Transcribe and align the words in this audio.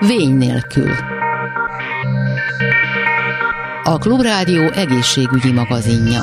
Vény 0.00 0.36
nélkül. 0.36 0.90
A 3.82 3.98
Klubrádió 3.98 4.62
egészségügyi 4.62 5.52
magazinja. 5.52 6.20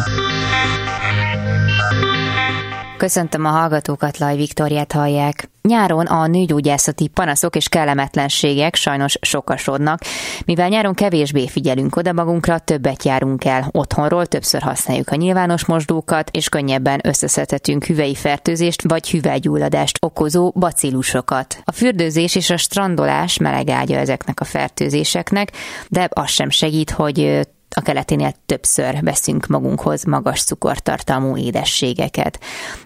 Köszöntöm 2.97 3.45
a 3.45 3.49
hallgatókat, 3.49 4.17
Laj 4.17 4.35
Viktoriát 4.35 4.91
hallják. 4.91 5.49
Nyáron 5.61 6.05
a 6.05 6.27
nőgyógyászati 6.27 7.07
panaszok 7.07 7.55
és 7.55 7.69
kellemetlenségek 7.69 8.75
sajnos 8.75 9.17
sokasodnak. 9.21 9.99
Mivel 10.45 10.67
nyáron 10.67 10.93
kevésbé 10.93 11.47
figyelünk 11.47 11.95
oda 11.95 12.13
magunkra, 12.13 12.59
többet 12.59 13.03
járunk 13.03 13.45
el 13.45 13.69
otthonról, 13.71 14.25
többször 14.25 14.61
használjuk 14.61 15.09
a 15.09 15.15
nyilvános 15.15 15.65
mosdókat, 15.65 16.29
és 16.31 16.49
könnyebben 16.49 16.99
összeszedhetünk 17.03 17.85
hüvei 17.85 18.15
fertőzést 18.15 18.81
vagy 18.87 19.09
hüvelygyulladást 19.09 19.97
okozó 20.01 20.51
bacillusokat. 20.51 21.61
A 21.63 21.71
fürdőzés 21.71 22.35
és 22.35 22.49
a 22.49 22.57
strandolás 22.57 23.37
meleg 23.37 23.69
ágya 23.69 23.97
ezeknek 23.97 24.39
a 24.39 24.45
fertőzéseknek, 24.45 25.51
de 25.87 26.09
az 26.13 26.29
sem 26.29 26.49
segít, 26.49 26.89
hogy 26.89 27.47
a 27.75 27.81
keleténél 27.81 28.31
többször 28.45 28.93
veszünk 29.01 29.45
magunkhoz 29.47 30.05
magas 30.05 30.43
cukortartalmú 30.43 31.37
édességeket. 31.37 32.39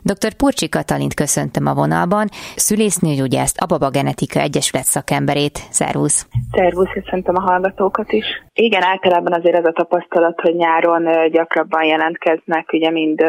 Dr. 0.04 0.34
Purcsi 0.34 0.70
Katalint 0.70 1.14
köszöntöm 1.14 1.66
a 1.66 1.74
vonalban, 1.74 2.28
szülésznőgyógyászt, 2.56 3.62
Ababa 3.62 3.90
Genetika 3.90 4.40
Egyesület 4.40 4.84
szakemberét. 4.84 5.58
Szervusz! 5.70 6.28
Szervusz, 6.52 6.94
köszöntöm 6.94 7.36
a 7.36 7.42
hallgatókat 7.42 8.12
is. 8.12 8.26
Igen, 8.54 8.84
általában 8.84 9.34
azért 9.34 9.56
ez 9.56 9.66
a 9.66 9.72
tapasztalat, 9.72 10.40
hogy 10.42 10.56
nyáron 10.56 11.32
gyakrabban 11.32 11.84
jelentkeznek 11.84 12.74
ugye 12.74 12.90
mind 12.92 13.20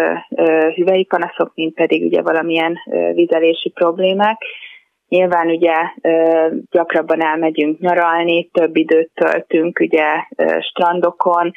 hüvei 0.75 1.05
panaszok, 1.05 1.53
mind 1.55 1.73
pedig 1.73 2.05
ugye 2.05 2.23
valamilyen 2.23 2.79
vizelési 3.15 3.69
problémák. 3.69 4.39
Nyilván 5.11 5.49
ugye 5.49 5.75
gyakrabban 6.71 7.23
elmegyünk 7.23 7.79
nyaralni, 7.79 8.49
több 8.53 8.77
időt 8.77 9.11
töltünk 9.15 9.81
ugye 9.81 10.07
strandokon, 10.61 11.53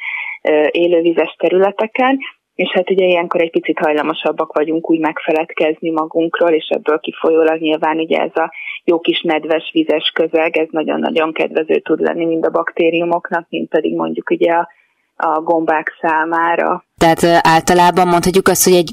élővizes 0.70 1.36
területeken, 1.38 2.18
és 2.54 2.70
hát 2.72 2.90
ugye 2.90 3.04
ilyenkor 3.04 3.40
egy 3.40 3.50
picit 3.50 3.78
hajlamosabbak 3.78 4.52
vagyunk 4.52 4.90
úgy 4.90 4.98
megfeledkezni 4.98 5.90
magunkról, 5.90 6.50
és 6.50 6.66
ebből 6.68 6.98
kifolyólag 6.98 7.60
nyilván 7.60 7.98
ugye 7.98 8.18
ez 8.20 8.36
a 8.36 8.52
jó 8.84 9.00
kis 9.00 9.22
nedves, 9.22 9.70
vizes 9.72 10.10
közeg, 10.14 10.56
ez 10.56 10.68
nagyon-nagyon 10.70 11.32
kedvező 11.32 11.78
tud 11.78 12.00
lenni 12.00 12.24
mind 12.24 12.46
a 12.46 12.50
baktériumoknak, 12.50 13.46
mint 13.48 13.68
pedig 13.68 13.94
mondjuk 13.94 14.30
ugye 14.30 14.52
a 14.52 14.68
a 15.16 15.40
gombák 15.40 15.92
számára. 16.00 16.84
Tehát 16.98 17.46
általában 17.46 18.06
mondhatjuk 18.08 18.48
azt, 18.48 18.64
hogy 18.64 18.74
egy 18.74 18.90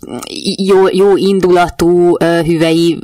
jó, 0.70 0.80
jó 0.92 1.16
indulatú 1.16 2.18
hüvei 2.48 2.98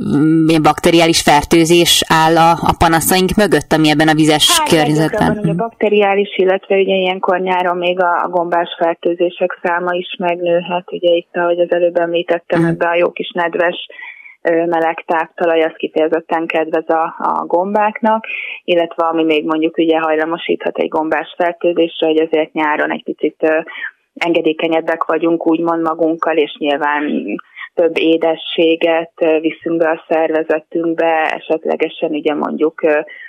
bakteriális 0.62 1.22
fertőzés 1.22 2.04
áll 2.08 2.36
a, 2.36 2.50
a 2.50 2.74
panaszaink 2.78 3.30
mögött, 3.36 3.72
ami 3.72 3.90
ebben 3.90 4.08
a 4.08 4.14
vizes 4.14 4.58
hát, 4.58 4.68
környezetben. 4.68 5.38
Ugye 5.38 5.52
bakteriális, 5.52 6.36
illetve 6.36 6.76
ugye 6.76 6.94
ilyenkor 6.94 7.40
nyáron 7.40 7.76
még 7.76 8.02
a, 8.02 8.22
a 8.24 8.28
gombás 8.28 8.68
fertőzések 8.78 9.58
száma 9.62 9.92
is 9.92 10.16
megnőhet. 10.18 10.92
Ugye 10.92 11.12
itt, 11.14 11.36
ahogy 11.36 11.60
az 11.60 11.72
előbb 11.72 11.96
említettem, 11.96 12.60
mm. 12.60 12.66
ebbe 12.66 12.88
a 12.88 12.94
jó 12.94 13.10
kis 13.10 13.30
nedves 13.34 13.86
meleg 14.50 15.04
táptalaj, 15.06 15.62
az 15.62 15.72
kifejezetten 15.76 16.46
kedvez 16.46 16.88
a, 16.88 17.14
a 17.18 17.44
gombáknak, 17.46 18.24
illetve 18.64 19.06
ami 19.06 19.24
még 19.24 19.44
mondjuk 19.44 19.78
ugye 19.78 19.98
hajlamosíthat 19.98 20.78
egy 20.78 20.88
gombás 20.88 21.34
fertőzésre, 21.36 22.06
hogy 22.06 22.20
azért 22.20 22.52
nyáron 22.52 22.92
egy 22.92 23.02
picit 23.02 23.66
engedékenyebbek 24.14 25.04
vagyunk 25.04 25.46
úgymond 25.46 25.82
magunkkal, 25.82 26.36
és 26.36 26.56
nyilván 26.58 27.24
több 27.74 27.98
édességet 27.98 29.12
viszünk 29.40 29.76
be 29.76 29.90
a 29.90 30.04
szervezetünkbe, 30.08 31.30
esetlegesen 31.30 32.10
ugye 32.10 32.34
mondjuk 32.34 32.80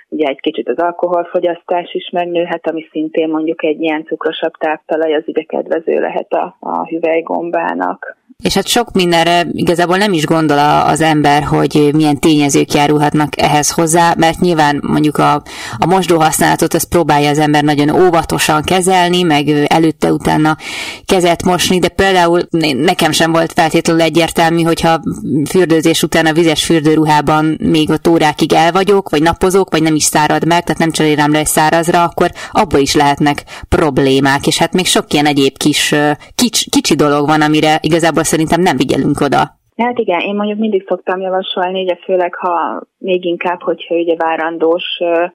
ugye 0.09 0.28
egy 0.28 0.40
kicsit 0.40 0.70
az 0.70 0.78
alkoholfogyasztás 0.78 1.94
is 1.94 2.09
megnőhet, 2.09 2.67
ami 2.67 2.88
szintén 2.92 3.30
mondjuk 3.30 3.64
egy 3.64 3.81
ilyen 3.81 4.03
cukrosabb 4.03 4.53
táptalaj, 4.53 5.16
az 5.16 5.23
ugye 5.25 5.44
kedvező 5.44 6.00
lehet 6.00 6.31
a, 6.34 6.56
a 6.59 6.88
hüvelygombának. 6.88 8.18
És 8.44 8.53
hát 8.53 8.67
sok 8.67 8.91
mindenre 8.91 9.47
igazából 9.51 9.97
nem 9.97 10.13
is 10.13 10.25
gondol 10.25 10.57
az 10.85 11.01
ember, 11.01 11.44
hogy 11.44 11.90
milyen 11.94 12.19
tényezők 12.19 12.73
járulhatnak 12.73 13.41
ehhez 13.41 13.69
hozzá, 13.69 14.13
mert 14.17 14.40
nyilván 14.40 14.79
mondjuk 14.81 15.17
a, 15.17 15.44
a 15.78 15.85
mosdó 15.85 16.19
használatot 16.19 16.73
azt 16.73 16.88
próbálja 16.89 17.29
az 17.29 17.38
ember 17.39 17.63
nagyon 17.63 17.89
óvatosan 17.89 18.63
kezelni, 18.63 19.23
meg 19.23 19.50
előtte-utána 19.50 20.57
kezet 21.06 21.44
mosni, 21.44 21.79
de 21.79 21.88
például 21.88 22.47
nekem 22.75 23.12
sem 23.12 23.31
volt 23.31 23.53
feltétlenül 23.53 24.01
egyértelmű, 24.01 24.62
hogyha 24.62 25.01
fürdőzés 25.50 26.03
után 26.03 26.25
a 26.25 26.34
vizes 26.34 26.63
fürdőruhában 26.63 27.57
még 27.62 27.89
ott 27.89 28.07
órákig 28.07 28.53
el 28.53 28.72
vagyok, 28.72 29.09
vagy 29.09 29.22
napozok, 29.22 29.69
vagy 29.69 29.81
nem 29.81 29.95
is 29.95 30.03
szárad 30.03 30.45
meg, 30.45 30.63
tehát 30.63 30.79
nem 30.79 30.91
cserélem 30.91 31.31
le 31.31 31.39
egy 31.39 31.47
szárazra, 31.47 32.03
akkor 32.03 32.31
abból 32.51 32.79
is 32.79 32.94
lehetnek 32.94 33.44
problémák, 33.69 34.47
és 34.47 34.57
hát 34.57 34.73
még 34.73 34.85
sok 34.85 35.13
ilyen 35.13 35.25
egyéb 35.25 35.57
kis, 35.57 35.95
kics, 36.35 36.69
kicsi 36.69 36.95
dolog 36.95 37.28
van, 37.28 37.41
amire 37.41 37.79
igazából 37.81 38.19
szerintem 38.24 38.62
nem 38.62 38.78
figyelünk 38.78 39.22
oda. 39.22 39.57
Hát 39.80 40.00
igen, 40.00 40.19
én 40.19 40.35
mondjuk 40.35 40.59
mindig 40.59 40.85
szoktam 40.88 41.22
javasolni, 41.22 41.81
ugye 41.81 41.96
főleg, 41.96 42.35
ha 42.35 42.81
még 42.97 43.25
inkább, 43.25 43.62
hogyha 43.62 43.96
ugye 43.96 44.16
várandós, 44.16 44.84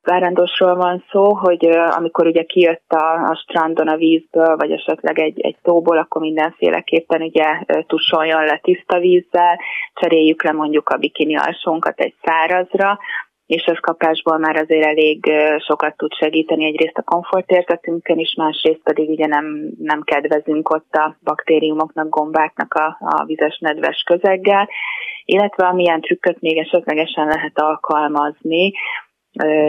várandósról 0.02 0.74
van 0.74 1.04
szó, 1.10 1.34
hogy 1.34 1.68
amikor 1.90 2.26
ugye 2.26 2.42
kijött 2.42 2.90
a, 2.92 3.28
a 3.30 3.34
strandon 3.34 3.88
a 3.88 3.96
vízből, 3.96 4.56
vagy 4.56 4.70
esetleg 4.70 5.18
egy, 5.18 5.40
egy 5.40 5.56
tóból, 5.62 5.98
akkor 5.98 6.20
mindenféleképpen 6.20 7.22
ugye 7.22 7.44
tusoljon 7.86 8.44
le 8.44 8.60
tiszta 8.62 8.98
vízzel, 8.98 9.58
cseréljük 9.94 10.42
le 10.42 10.52
mondjuk 10.52 10.88
a 10.88 10.96
bikini 10.96 11.36
alsónkat 11.36 12.00
egy 12.00 12.14
szárazra, 12.22 12.98
és 13.46 13.62
ez 13.62 13.78
kapásból 13.80 14.38
már 14.38 14.56
azért 14.56 14.86
elég 14.86 15.32
sokat 15.58 15.96
tud 15.96 16.12
segíteni 16.14 16.64
egyrészt 16.64 16.98
a 16.98 17.02
komfortérzetünkön 17.02 18.18
is, 18.18 18.34
másrészt 18.34 18.82
pedig 18.82 19.08
ugye 19.08 19.26
nem, 19.26 19.44
nem 19.78 20.02
kedvezünk 20.02 20.70
ott 20.70 20.94
a 20.94 21.16
baktériumoknak, 21.22 22.08
gombáknak 22.08 22.74
a, 22.74 22.96
a 23.00 23.24
vizes 23.24 23.58
nedves 23.58 24.02
közeggel, 24.06 24.68
illetve 25.24 25.66
amilyen 25.66 26.00
trükköt 26.00 26.40
még 26.40 26.56
esetlegesen 26.58 27.26
lehet 27.26 27.58
alkalmazni, 27.58 28.72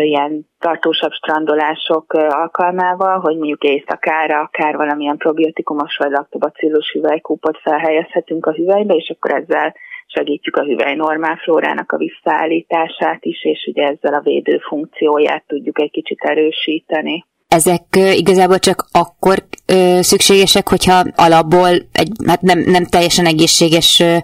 ilyen 0.02 0.47
tartósabb 0.59 1.12
strandolások 1.12 2.14
alkalmával, 2.14 3.19
hogy 3.19 3.38
mondjuk 3.38 3.64
éjszakára 3.64 4.40
akár 4.40 4.75
valamilyen 4.75 5.18
probiotikumos 5.18 5.97
vagy 5.97 6.12
laktobacillus 6.12 6.91
hüvelykúpot 6.91 7.58
felhelyezhetünk 7.58 8.46
a 8.46 8.53
hüvelybe, 8.53 8.94
és 8.94 9.09
akkor 9.09 9.31
ezzel 9.31 9.75
segítjük 10.06 10.56
a 10.56 10.64
hüvely 10.64 10.96
normál 10.96 11.36
flórának 11.36 11.92
a 11.92 11.98
visszaállítását 11.98 13.26
is, 13.26 13.44
és 13.44 13.70
ugye 13.72 13.84
ezzel 13.84 14.14
a 14.14 14.22
védő 14.22 14.58
funkcióját 14.58 15.44
tudjuk 15.48 15.82
egy 15.82 15.92
kicsit 15.92 16.20
erősíteni. 16.22 17.26
Ezek 17.48 17.84
igazából 18.16 18.60
csak 18.60 18.86
akkor 18.92 19.38
ö, 19.68 20.00
szükségesek, 20.02 20.70
hogyha 20.70 21.04
alapból 21.16 21.70
egy 21.92 22.12
hát 22.26 22.42
nem, 22.42 22.60
nem 22.60 22.86
teljesen 22.86 23.26
egészséges 23.26 24.00
ö, 24.00 24.16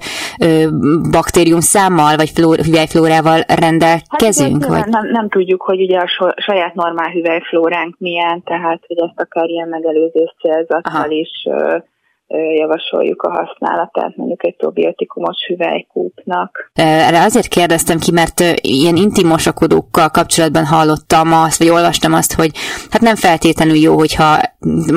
ö, 0.41 0.67
baktérium 1.11 1.59
számmal, 1.59 2.15
vagy 2.15 2.29
flór, 2.29 2.57
hüvelyflórával 2.57 3.39
rendelkezünk? 3.47 4.63
Hát, 4.63 4.71
vagy? 4.71 4.91
Nem, 4.91 5.07
nem 5.11 5.29
tudjuk, 5.29 5.61
hogy 5.61 5.81
ugye 5.81 5.97
a 5.97 6.33
saját 6.35 6.73
normál 6.73 7.11
hüvelyflóránk 7.11 7.95
milyen, 7.97 8.43
tehát 8.43 8.81
hogy 8.87 8.97
ezt 8.97 9.19
akár 9.19 9.49
ilyen 9.49 9.67
megelőzés 9.67 10.35
célzattal 10.41 11.11
is 11.11 11.29
ö, 11.49 11.77
javasoljuk 12.37 13.21
a 13.21 13.31
használatát 13.31 14.15
mondjuk 14.15 14.45
egy 14.45 14.55
probiotikumos 14.55 15.37
hüvelykúpnak. 15.47 16.71
Erre 16.73 17.21
azért 17.23 17.47
kérdeztem 17.47 17.97
ki, 17.99 18.11
mert 18.11 18.39
ilyen 18.61 18.95
intim 18.95 19.27
mosakodókkal 19.27 20.09
kapcsolatban 20.09 20.65
hallottam 20.65 21.33
azt, 21.33 21.57
vagy 21.57 21.69
olvastam 21.69 22.13
azt, 22.13 22.33
hogy 22.33 22.51
hát 22.89 23.01
nem 23.01 23.15
feltétlenül 23.15 23.75
jó, 23.75 23.97
hogyha 23.97 24.39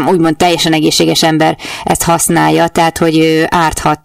úgymond 0.07 0.37
teljesen 0.37 0.73
egészséges 0.73 1.23
ember 1.23 1.57
ezt 1.85 2.05
használja, 2.05 2.69
tehát 2.69 2.99
hogy 2.99 3.45
árthat 3.49 4.01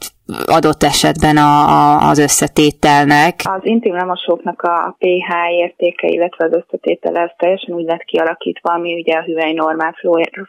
adott 0.46 0.84
esetben 0.84 1.38
a, 1.38 1.52
a, 1.78 2.10
az 2.10 2.20
összetételnek. 2.20 3.36
Az 3.44 3.66
intim 3.66 3.96
lemosóknak 3.96 4.62
a 4.62 4.96
pH 4.98 5.52
értéke, 5.52 6.08
illetve 6.08 6.46
az 6.46 6.54
összetétele 6.54 7.20
ez 7.20 7.32
teljesen 7.38 7.76
úgy 7.76 7.86
lett 7.86 8.04
kialakítva, 8.04 8.74
ami 8.74 8.94
ugye 8.94 9.16
a 9.16 9.24
hüvely 9.24 9.54
normál 9.54 9.96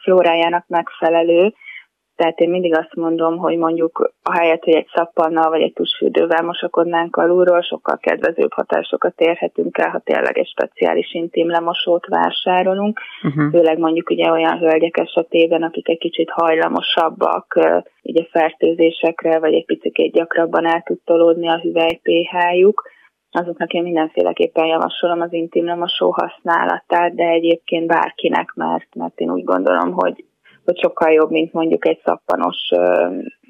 flórájának 0.03 0.65
megfelelő, 0.69 1.55
tehát 2.21 2.41
én 2.41 2.51
mindig 2.51 2.75
azt 2.75 2.95
mondom, 2.95 3.37
hogy 3.37 3.57
mondjuk 3.57 4.13
a 4.23 4.33
helyet, 4.33 4.65
hogy 4.65 4.75
egy 4.75 4.89
szappannal 4.95 5.51
vagy 5.51 5.61
egy 5.61 5.73
tusfürdővel 5.73 6.43
mosakodnánk 6.43 7.17
alulról, 7.17 7.63
sokkal 7.63 7.99
kedvezőbb 7.99 8.53
hatásokat 8.53 9.21
érhetünk 9.21 9.79
el, 9.79 9.91
ha 9.91 9.99
tényleg 9.99 10.39
egy 10.39 10.49
speciális 10.49 11.15
intim 11.15 11.51
lemosót 11.51 12.07
vásárolunk. 12.07 13.01
Uh-huh. 13.23 13.51
Főleg 13.51 13.79
mondjuk 13.79 14.11
ugye 14.11 14.31
olyan 14.31 14.59
hölgyek 14.59 14.97
esetében, 14.97 15.63
akik 15.63 15.89
egy 15.89 15.99
kicsit 15.99 16.31
hajlamosabbak 16.31 17.59
ugye 18.03 18.25
fertőzésekre, 18.31 19.39
vagy 19.39 19.55
egy 19.55 19.65
picit 19.65 20.13
gyakrabban 20.13 20.67
el 20.67 20.83
tud 20.83 20.99
tolódni 21.05 21.49
a 21.49 21.61
hüvely 21.61 22.01
pH-juk 22.03 22.89
azoknak 23.33 23.73
én 23.73 23.83
mindenféleképpen 23.83 24.67
javasolom 24.67 25.21
az 25.21 25.33
intim 25.33 25.65
lemosó 25.65 26.11
használatát, 26.11 27.15
de 27.15 27.25
egyébként 27.25 27.87
bárkinek, 27.87 28.53
mert, 28.55 28.95
mert 28.95 29.21
én 29.21 29.31
úgy 29.31 29.45
gondolom, 29.45 29.93
hogy 29.93 30.25
hogy 30.71 30.81
sokkal 30.81 31.13
jobb, 31.13 31.31
mint 31.31 31.53
mondjuk 31.53 31.87
egy 31.87 32.01
szappanos 32.05 32.59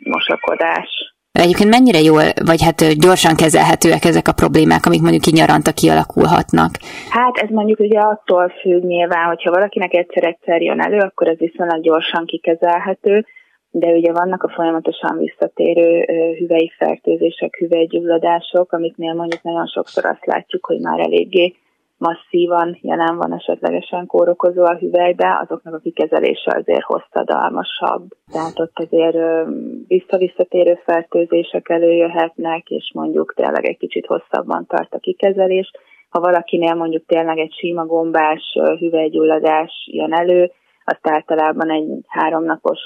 mosakodás. 0.04 0.88
Egyébként 1.32 1.70
mennyire 1.70 2.00
jól, 2.00 2.22
vagy 2.44 2.62
hát 2.62 2.98
gyorsan 3.04 3.34
kezelhetőek 3.36 4.04
ezek 4.04 4.28
a 4.28 4.38
problémák, 4.42 4.86
amik 4.86 5.00
mondjuk 5.00 5.26
így 5.26 5.38
nyaranta 5.40 5.72
kialakulhatnak? 5.72 6.72
Hát 7.10 7.36
ez 7.36 7.48
mondjuk 7.48 7.78
ugye 7.78 7.98
attól 7.98 8.52
függ 8.60 8.82
nyilván, 8.82 9.26
hogyha 9.26 9.50
valakinek 9.50 9.94
egyszer-egyszer 9.94 10.62
jön 10.62 10.80
elő, 10.80 10.98
akkor 10.98 11.28
ez 11.28 11.38
viszonylag 11.38 11.80
gyorsan 11.82 12.24
kikezelhető, 12.26 13.26
de 13.70 13.86
ugye 13.86 14.12
vannak 14.12 14.42
a 14.42 14.52
folyamatosan 14.56 15.18
visszatérő 15.18 16.04
hüvei 16.38 16.72
fertőzések, 16.78 17.56
hüvelygyulladások, 17.58 18.72
amiknél 18.72 19.14
mondjuk 19.14 19.42
nagyon 19.42 19.66
sokszor 19.66 20.04
azt 20.04 20.26
látjuk, 20.26 20.66
hogy 20.66 20.80
már 20.80 20.98
eléggé 20.98 21.54
masszívan 22.00 22.78
jelen 22.82 23.16
van 23.16 23.32
esetlegesen 23.32 24.06
kórokozó 24.06 24.64
a 24.64 24.76
hüvelybe, 24.76 25.38
azoknak 25.42 25.74
a 25.74 25.78
kikezelése 25.78 26.56
azért 26.56 26.82
hosszadalmasabb. 26.82 28.08
Tehát 28.32 28.58
ott 28.58 28.78
azért 28.78 29.18
visszavisszatérő 29.86 30.78
fertőzések 30.84 31.68
előjöhetnek, 31.68 32.68
és 32.68 32.90
mondjuk 32.94 33.34
tényleg 33.36 33.64
egy 33.64 33.78
kicsit 33.78 34.06
hosszabban 34.06 34.66
tart 34.66 34.94
a 34.94 34.98
kikezelés. 34.98 35.70
Ha 36.08 36.20
valakinél 36.20 36.74
mondjuk 36.74 37.06
tényleg 37.06 37.38
egy 37.38 37.54
sima 37.58 37.86
gombás 37.86 38.42
hüvelygyulladás 38.78 39.88
jön 39.92 40.12
elő, 40.12 40.50
azt 40.84 41.08
általában 41.08 41.70
egy 41.70 41.88
háromnapos 42.06 42.80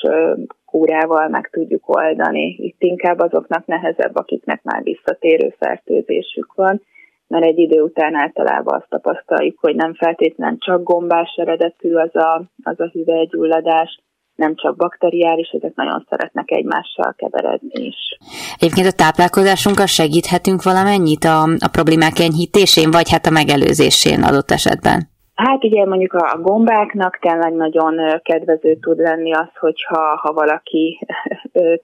kúrával 0.66 1.28
meg 1.28 1.50
tudjuk 1.52 1.96
oldani. 1.96 2.56
Itt 2.60 2.82
inkább 2.82 3.18
azoknak 3.18 3.66
nehezebb, 3.66 4.16
akiknek 4.16 4.62
már 4.62 4.82
visszatérő 4.82 5.54
fertőzésük 5.58 6.54
van 6.54 6.82
mert 7.26 7.44
egy 7.44 7.58
idő 7.58 7.80
után 7.80 8.14
általában 8.14 8.74
azt 8.74 8.88
tapasztaljuk, 8.88 9.58
hogy 9.60 9.74
nem 9.74 9.94
feltétlenül 9.94 10.58
csak 10.58 10.82
gombás 10.82 11.34
eredetű 11.36 11.94
az 11.94 12.16
a, 12.16 12.42
az 12.62 12.80
a 12.80 12.90
hüvelygyulladás, 12.92 13.98
nem 14.34 14.54
csak 14.54 14.76
bakteriális, 14.76 15.48
ezek 15.48 15.74
nagyon 15.74 16.06
szeretnek 16.08 16.50
egymással 16.50 17.14
keveredni 17.16 17.84
is. 17.84 18.18
Egyébként 18.58 18.86
a 18.86 18.96
táplálkozásunkkal 18.96 19.86
segíthetünk 19.86 20.62
valamennyit 20.62 21.24
a, 21.24 21.42
a 21.42 21.68
problémák 21.72 22.18
enyhítésén, 22.18 22.90
vagy 22.90 23.10
hát 23.10 23.26
a 23.26 23.30
megelőzésén 23.30 24.22
adott 24.22 24.50
esetben? 24.50 25.13
Hát 25.34 25.64
ugye 25.64 25.86
mondjuk 25.86 26.12
a 26.12 26.38
gombáknak 26.42 27.18
tényleg 27.18 27.52
nagyon 27.52 28.20
kedvező 28.22 28.74
tud 28.74 28.98
lenni 28.98 29.32
az, 29.32 29.48
hogyha 29.60 30.16
ha 30.16 30.32
valaki 30.32 31.06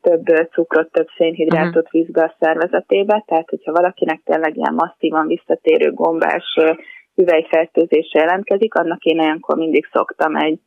több 0.00 0.24
cukrot, 0.52 0.90
több 0.92 1.06
szénhidrátot 1.16 1.84
uh-huh. 1.84 2.00
visz 2.00 2.10
be 2.10 2.22
a 2.22 2.34
szervezetébe, 2.38 3.24
tehát 3.26 3.48
hogyha 3.48 3.72
valakinek 3.72 4.20
tényleg 4.24 4.56
ilyen 4.56 4.74
masszívan 4.74 5.26
visszatérő 5.26 5.92
gombás 5.92 6.58
hüvelyfertőzése 7.14 8.18
jelentkezik, 8.18 8.74
annak 8.74 9.04
én 9.04 9.20
olyankor 9.20 9.56
mindig 9.56 9.88
szoktam 9.92 10.36
egy, 10.36 10.60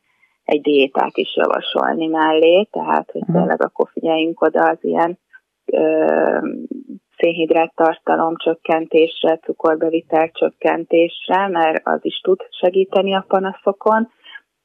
egy 0.44 0.60
diétát 0.60 1.16
is 1.16 1.36
javasolni 1.36 2.06
mellé, 2.06 2.68
tehát 2.70 3.10
hogy 3.10 3.20
uh-huh. 3.20 3.36
tényleg 3.36 3.62
akkor 3.62 3.88
figyeljünk 3.92 4.40
oda 4.40 4.62
az 4.62 4.78
ilyen 4.80 5.18
szénhidrát 7.24 7.74
tartalom 7.74 8.36
csökkentésre, 8.36 9.36
cukorbevitel 9.36 10.30
csökkentésre, 10.30 11.48
mert 11.48 11.86
az 11.86 11.98
is 12.02 12.20
tud 12.20 12.40
segíteni 12.60 13.14
a 13.14 13.24
panaszokon, 13.28 14.08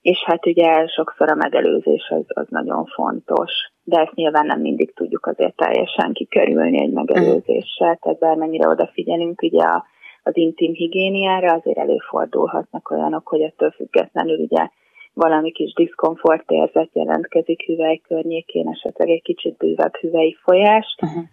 és 0.02 0.24
hát 0.26 0.46
ugye 0.46 0.88
sokszor 0.88 1.30
a 1.30 1.36
megelőzés 1.36 2.08
az, 2.10 2.24
az 2.28 2.46
nagyon 2.50 2.86
fontos, 2.86 3.52
de 3.84 4.00
ezt 4.00 4.14
nyilván 4.14 4.46
nem 4.46 4.60
mindig 4.60 4.94
tudjuk 4.94 5.26
azért 5.26 5.56
teljesen 5.56 6.14
kikerülni 6.14 6.80
egy 6.82 6.92
megelőzéssel, 6.92 7.98
tehát 8.02 8.20
bármennyire 8.20 8.68
odafigyelünk 8.68 9.42
ugye 9.42 9.64
a, 9.64 9.86
az 10.24 10.38
intim 10.38 10.74
higiéniára, 10.74 11.54
azért 11.54 11.78
előfordulhatnak 11.78 12.92
olyanok, 12.92 13.28
hogy 13.28 13.42
ettől 13.42 13.72
függetlenül 13.72 14.40
ugye 14.40 14.68
valami 15.14 15.52
kis 15.52 15.74
diszkomfort 15.74 16.52
érzet 16.52 16.90
jelentkezik 16.94 17.66
hüvely 17.66 17.98
környékén, 17.98 18.68
esetleg 18.68 19.10
egy 19.10 19.22
kicsit 19.22 19.58
bővebb 19.58 19.96
hüvei 19.96 20.38
folyás, 20.44 20.96
uh-huh 21.02 21.24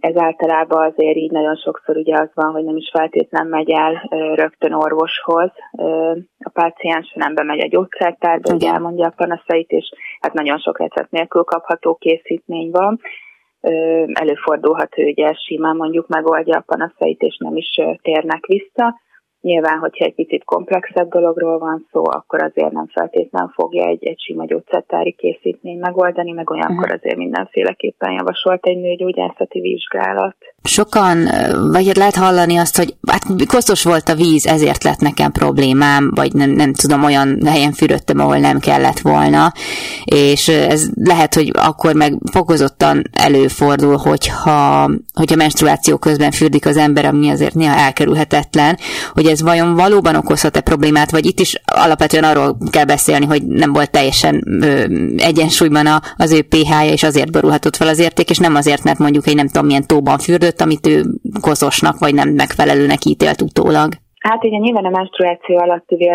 ez 0.00 0.16
általában 0.16 0.92
azért 0.92 1.16
így 1.16 1.30
nagyon 1.30 1.56
sokszor 1.56 1.96
ugye 1.96 2.16
az 2.18 2.28
van, 2.34 2.52
hogy 2.52 2.64
nem 2.64 2.76
is 2.76 2.90
feltétlen 2.92 3.46
megy 3.46 3.70
el 3.70 4.08
rögtön 4.34 4.72
orvoshoz. 4.72 5.50
A 6.38 6.50
páciens 6.52 7.12
nem 7.14 7.34
bemegy 7.34 7.60
a 7.60 7.68
gyógyszertárba, 7.68 8.54
ugye 8.54 8.70
elmondja 8.72 9.06
a 9.06 9.14
panaszait, 9.16 9.70
és 9.70 9.92
hát 10.20 10.32
nagyon 10.32 10.58
sok 10.58 10.78
recept 10.78 11.10
nélkül 11.10 11.42
kapható 11.42 11.94
készítmény 11.94 12.70
van. 12.70 13.00
Előfordulhat, 14.12 14.94
hogy 14.94 15.08
ugye 15.08 15.32
simán 15.32 15.76
mondjuk 15.76 16.08
megoldja 16.08 16.56
a 16.56 16.64
panaszait, 16.66 17.20
és 17.20 17.36
nem 17.36 17.56
is 17.56 17.80
térnek 18.02 18.46
vissza. 18.46 19.00
Nyilván, 19.48 19.78
hogyha 19.78 20.04
egy 20.04 20.14
picit 20.14 20.44
komplexebb 20.44 21.08
dologról 21.08 21.58
van 21.58 21.86
szó, 21.92 22.02
akkor 22.04 22.42
azért 22.42 22.72
nem 22.72 22.86
feltétlenül 22.86 23.48
fogja 23.48 23.86
egy, 23.86 24.04
egy 24.04 24.20
sima 24.20 24.44
gyógyszertári 24.44 25.12
készítmény 25.12 25.78
megoldani, 25.78 26.32
meg 26.32 26.50
olyankor 26.50 26.84
uh-huh. 26.84 26.98
azért 26.98 27.16
mindenféleképpen 27.16 28.12
javasolt 28.12 28.66
egy 28.66 28.76
nőgyógyászati 28.76 29.60
vizsgálat. 29.60 30.36
Sokan, 30.68 31.28
vagy 31.70 31.96
lehet 31.96 32.16
hallani 32.16 32.56
azt, 32.56 32.76
hogy 32.76 32.94
hát 33.08 33.24
koszos 33.46 33.82
volt 33.82 34.08
a 34.08 34.14
víz, 34.14 34.46
ezért 34.46 34.84
lett 34.84 35.00
nekem 35.00 35.32
problémám, 35.32 36.10
vagy 36.14 36.32
nem, 36.32 36.50
nem 36.50 36.72
tudom, 36.72 37.04
olyan 37.04 37.46
helyen 37.46 37.72
fürödtem, 37.72 38.20
ahol 38.20 38.36
nem 38.36 38.58
kellett 38.58 38.98
volna, 38.98 39.52
és 40.04 40.48
ez 40.48 40.86
lehet, 41.04 41.34
hogy 41.34 41.50
akkor 41.54 41.94
meg 41.94 42.18
fokozottan 42.32 43.02
előfordul, 43.12 43.96
hogyha, 43.96 44.90
hogyha 45.14 45.36
menstruáció 45.36 45.96
közben 45.96 46.30
fürdik 46.30 46.66
az 46.66 46.76
ember, 46.76 47.04
ami 47.04 47.30
azért 47.30 47.54
néha 47.54 47.74
elkerülhetetlen, 47.74 48.78
hogy 49.12 49.26
ez 49.26 49.42
vajon 49.42 49.74
valóban 49.74 50.14
okozhat-e 50.14 50.60
problémát, 50.60 51.10
vagy 51.10 51.26
itt 51.26 51.40
is 51.40 51.60
alapvetően 51.64 52.24
arról 52.24 52.58
kell 52.70 52.84
beszélni, 52.84 53.26
hogy 53.26 53.46
nem 53.46 53.72
volt 53.72 53.90
teljesen 53.90 54.44
ö, 54.60 54.84
egyensúlyban 55.16 55.86
a, 55.86 56.02
az 56.16 56.32
ő 56.32 56.42
pH-ja, 56.42 56.92
és 56.92 57.02
azért 57.02 57.30
borulhatott 57.30 57.76
fel 57.76 57.88
az 57.88 57.98
érték, 57.98 58.30
és 58.30 58.38
nem 58.38 58.54
azért, 58.54 58.82
mert 58.82 58.98
mondjuk 58.98 59.26
egy 59.26 59.34
nem 59.34 59.46
tudom 59.46 59.66
milyen 59.66 59.86
tóban 59.86 60.18
fürdött, 60.18 60.57
amit 60.60 60.86
ő 60.86 61.02
koszosnak, 61.40 61.98
vagy 61.98 62.14
nem 62.14 62.28
megfelelőnek 62.28 63.04
ítélt 63.04 63.40
utólag. 63.40 63.88
Hát 64.18 64.44
igen, 64.44 64.60
nyilván 64.60 64.84
a 64.84 64.96
menstruáció 64.96 65.58
alatti 65.58 66.10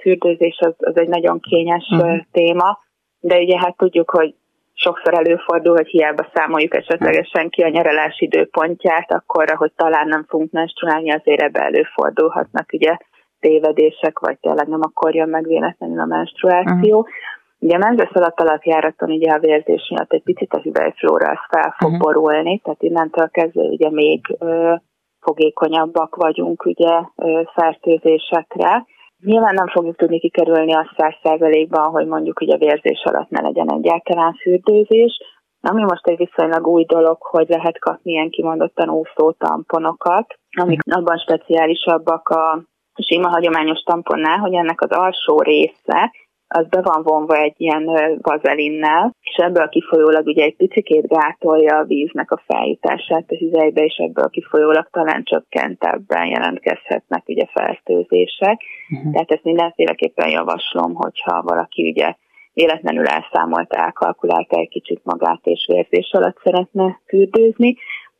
fürdőzés 0.00 0.58
az, 0.58 0.74
az 0.78 0.96
egy 0.96 1.08
nagyon 1.08 1.40
kényes 1.40 1.88
uh-huh. 1.90 2.20
téma, 2.32 2.78
de 3.20 3.38
ugye 3.38 3.58
hát 3.58 3.76
tudjuk, 3.76 4.10
hogy 4.10 4.34
sokszor 4.74 5.14
előfordul, 5.14 5.74
hogy 5.74 5.86
hiába 5.86 6.30
számoljuk 6.34 6.76
esetlegesen 6.76 7.48
ki 7.48 7.62
a 7.62 7.68
nyaralás 7.68 8.20
időpontját, 8.20 9.12
akkor, 9.12 9.54
hogy 9.56 9.72
talán 9.76 10.08
nem 10.08 10.24
fogunk 10.28 10.50
menstruálni, 10.50 11.12
azért 11.12 11.42
ebbe 11.42 11.60
előfordulhatnak 11.60 12.72
ugye 12.72 12.96
tévedések, 13.40 14.18
vagy 14.18 14.38
tényleg 14.40 14.68
nem 14.68 14.80
akkor 14.82 15.14
jön 15.14 15.28
meg 15.28 15.46
véletlenül 15.46 16.00
a 16.00 16.06
menstruáció. 16.06 16.98
Uh-huh. 16.98 17.14
Ugye 17.64 17.74
a 17.74 17.78
menzes 17.78 18.10
alatt 18.10 18.40
alapjáraton 18.40 19.10
ugye 19.10 19.32
a 19.32 19.38
vérzés 19.38 19.88
miatt 19.90 20.12
egy 20.12 20.22
picit 20.22 20.52
a 20.52 20.60
hüvelyflóra 20.60 21.30
az 21.30 21.38
fel 21.50 21.74
fog 21.78 21.90
uh-huh. 21.90 22.04
borulni, 22.04 22.58
tehát 22.58 22.82
innentől 22.82 23.28
kezdve 23.30 23.62
ugye 23.62 23.90
még 23.90 24.36
ö, 24.38 24.74
fogékonyabbak 25.20 26.14
vagyunk 26.16 26.64
ugye 26.64 27.00
ö, 27.16 27.42
fertőzésekre, 27.54 28.84
Nyilván 29.24 29.54
nem 29.54 29.68
fogjuk 29.68 29.96
tudni 29.96 30.18
kikerülni 30.18 30.74
a 30.74 30.92
száz 30.96 31.14
százalékban, 31.22 31.90
hogy 31.90 32.06
mondjuk 32.06 32.38
hogy 32.38 32.50
a 32.50 32.56
vérzés 32.56 33.02
alatt 33.04 33.30
ne 33.30 33.40
legyen 33.40 33.72
egyáltalán 33.72 34.32
fürdőzés, 34.32 35.20
ami 35.60 35.82
most 35.82 36.06
egy 36.06 36.16
viszonylag 36.16 36.66
új 36.66 36.84
dolog, 36.84 37.16
hogy 37.20 37.48
lehet 37.48 37.78
kapni 37.78 38.10
ilyen 38.12 38.30
kimondottan 38.30 38.90
úszó 38.90 39.30
tamponokat, 39.30 40.34
amik 40.60 40.80
abban 40.90 41.18
speciálisabbak 41.18 42.28
a 42.28 42.62
sima 43.02 43.28
hagyományos 43.28 43.80
tamponnál, 43.80 44.38
hogy 44.38 44.54
ennek 44.54 44.80
az 44.80 44.90
alsó 44.90 45.40
része 45.40 46.12
az 46.56 46.66
be 46.68 46.80
van 46.82 47.02
vonva 47.02 47.36
egy 47.36 47.54
ilyen 47.56 47.90
vazelinnel, 48.22 49.14
és 49.20 49.36
ebből 49.36 49.68
kifolyólag 49.68 50.26
ugye 50.26 50.44
egy 50.44 50.56
picikét 50.56 51.06
gátolja 51.06 51.76
a 51.76 51.84
víznek 51.84 52.30
a 52.30 52.42
feljutását 52.46 53.24
a 53.28 53.36
hüvelybe, 53.36 53.84
és 53.84 53.96
ebből 53.96 54.28
kifolyólag 54.28 54.88
talán 54.90 55.24
csökkentebben 55.24 56.26
jelentkezhetnek 56.26 57.22
ugye 57.26 57.46
fertőzések. 57.52 58.62
Uh-huh. 58.90 59.12
Tehát 59.12 59.30
ezt 59.30 59.44
mindenféleképpen 59.44 60.30
javaslom, 60.30 60.94
hogyha 60.94 61.42
valaki 61.42 61.90
ugye 61.90 62.14
véletlenül 62.52 63.06
elszámolta, 63.06 63.76
elkalkulálta 63.76 64.58
egy 64.58 64.68
kicsit 64.68 65.00
magát, 65.04 65.40
és 65.42 65.68
vérzés 65.72 66.10
alatt 66.12 66.40
szeretne 66.42 67.00
fürdőzni, 67.06 67.76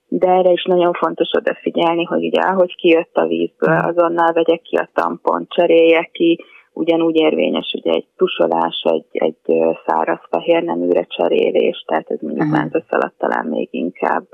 de 0.08 0.28
erre 0.28 0.50
is 0.50 0.64
nagyon 0.64 0.92
fontos 0.92 1.28
odafigyelni, 1.36 2.04
hogy 2.04 2.24
ugye 2.24 2.40
ahogy 2.40 2.74
kijött 2.76 3.16
a 3.16 3.26
vízből, 3.26 3.78
azonnal 3.78 4.32
vegyek 4.32 4.60
ki 4.60 4.76
a 4.76 4.88
tampont, 4.94 5.48
cserélje 5.48 6.08
ki, 6.12 6.44
ugyanúgy 6.74 7.16
érvényes 7.16 7.74
ugye 7.78 7.92
egy 7.92 8.06
tusolás, 8.16 8.82
egy, 8.84 9.06
egy 9.12 9.56
száraz 9.86 10.20
fehér 10.30 10.62
neműre 10.62 11.06
cserélés, 11.08 11.84
tehát 11.86 12.10
ez 12.10 12.18
mondjuk 12.20 12.52
uh-huh. 12.52 12.82
alatt 12.88 13.18
talán 13.18 13.46
még 13.46 13.68
inkább. 13.70 14.24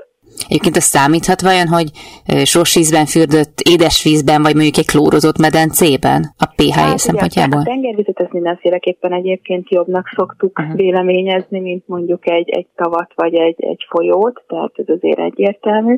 Egyébként 0.47 0.75
ez 0.75 0.83
számíthat 0.83 1.41
vajon, 1.41 1.67
hogy 1.67 1.89
sós 2.43 2.75
vízben 2.75 3.05
fürdött 3.05 3.59
édesvízben, 3.69 4.41
vagy 4.41 4.53
mondjuk 4.53 4.77
egy 4.77 4.85
klórozott 4.85 5.37
medencében 5.37 6.21
a 6.37 6.45
pH 6.55 6.75
hát, 6.75 6.97
szempontjából? 6.97 7.59
a 7.59 7.63
tengervizet 7.63 8.19
ezt 8.19 8.31
mindenféleképpen 8.31 9.13
egyébként 9.13 9.69
jobbnak 9.69 10.07
szoktuk 10.15 10.59
uh-huh. 10.59 10.75
véleményezni, 10.75 11.59
mint 11.59 11.87
mondjuk 11.87 12.29
egy, 12.29 12.49
egy 12.49 12.67
tavat 12.75 13.11
vagy 13.15 13.33
egy, 13.33 13.63
egy 13.63 13.85
folyót, 13.89 14.43
tehát 14.47 14.71
ez 14.75 14.89
azért 14.95 15.19
egyértelmű 15.19 15.97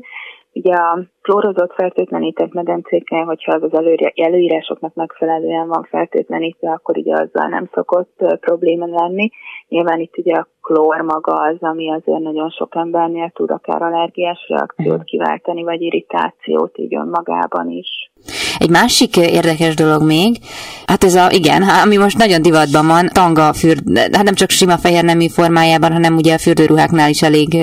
Ugye 0.55 0.73
a 0.73 1.03
klórozott 1.21 1.73
fertőtlenített 1.73 2.53
medencékkel, 2.53 3.23
hogyha 3.23 3.53
az 3.53 3.63
az 3.63 3.85
előírásoknak 4.15 4.93
megfelelően 4.93 5.67
van 5.67 5.87
fertőtlenítve, 5.89 6.71
akkor 6.71 6.97
ugye 6.97 7.13
azzal 7.13 7.47
nem 7.47 7.69
szokott 7.73 8.23
probléma 8.39 8.85
lenni. 8.85 9.29
Nyilván 9.67 9.99
itt 9.99 10.17
ugye 10.17 10.33
a 10.33 10.47
klór 10.61 11.01
maga 11.01 11.33
az, 11.33 11.57
ami 11.59 11.91
azért 11.91 12.19
nagyon 12.19 12.49
sok 12.49 12.75
embernél 12.75 13.29
tud 13.29 13.51
akár 13.51 13.81
allergiás 13.81 14.45
reakciót 14.47 15.03
kiváltani, 15.03 15.63
vagy 15.63 15.81
irritációt 15.81 16.77
így 16.77 16.95
önmagában 16.95 17.69
is. 17.69 18.11
Egy 18.57 18.69
másik 18.69 19.17
érdekes 19.17 19.75
dolog 19.75 20.03
még, 20.03 20.37
hát 20.85 21.03
ez 21.03 21.15
a, 21.15 21.27
igen, 21.31 21.61
ami 21.61 21.97
most 21.97 22.17
nagyon 22.17 22.41
divatban 22.41 22.87
van, 22.87 23.09
tanga 23.13 23.53
fürd, 23.53 23.97
hát 23.97 24.23
nem 24.23 24.33
csak 24.33 24.49
sima 24.49 24.77
fehér 24.77 25.03
nemű 25.03 25.27
formájában, 25.27 25.91
hanem 25.91 26.15
ugye 26.15 26.33
a 26.33 26.37
fürdőruháknál 26.37 27.09
is 27.09 27.21
elég 27.21 27.57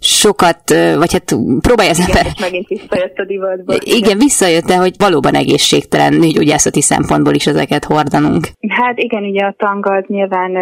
sokat, 0.00 0.70
vagy 0.96 1.12
hát 1.12 1.36
próbálja 1.60 1.90
az 1.90 2.00
ember. 2.06 2.26
megint 2.40 2.66
visszajött 2.68 3.16
a 3.16 3.24
divatba. 3.24 3.74
Igen, 3.80 4.18
visszajött, 4.18 4.64
de 4.64 4.76
hogy 4.76 4.94
valóban 4.98 5.34
egészségtelen 5.34 6.14
nőgyógyászati 6.14 6.82
szempontból 6.82 7.34
is 7.34 7.46
ezeket 7.46 7.84
hordanunk. 7.84 8.46
Hát 8.68 8.98
igen, 8.98 9.22
ugye 9.22 9.44
a 9.44 9.54
tanga 9.58 9.94
az 9.94 10.04
nyilván 10.06 10.52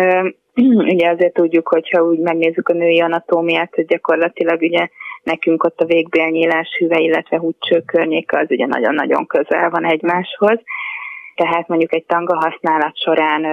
ugye 0.93 1.11
azért 1.11 1.35
tudjuk, 1.35 1.69
hogyha 1.69 2.03
úgy 2.03 2.19
megnézzük 2.19 2.69
a 2.69 2.73
női 2.73 3.01
anatómiát, 3.01 3.75
hogy 3.75 3.87
gyakorlatilag 3.87 4.61
ugye 4.61 4.89
nekünk 5.23 5.65
ott 5.65 5.81
a 5.81 5.85
végbélnyílás 5.85 6.69
hüve, 6.79 6.99
illetve 6.99 7.39
húcső 7.39 7.81
környéke 7.81 8.39
az 8.39 8.47
ugye 8.51 8.67
nagyon-nagyon 8.67 9.27
közel 9.27 9.71
van 9.71 9.85
egymáshoz. 9.85 10.61
Tehát 11.37 11.69
mondjuk 11.69 11.95
egy 11.95 12.05
tanga 12.05 12.35
használat 12.35 12.97
során 12.97 13.45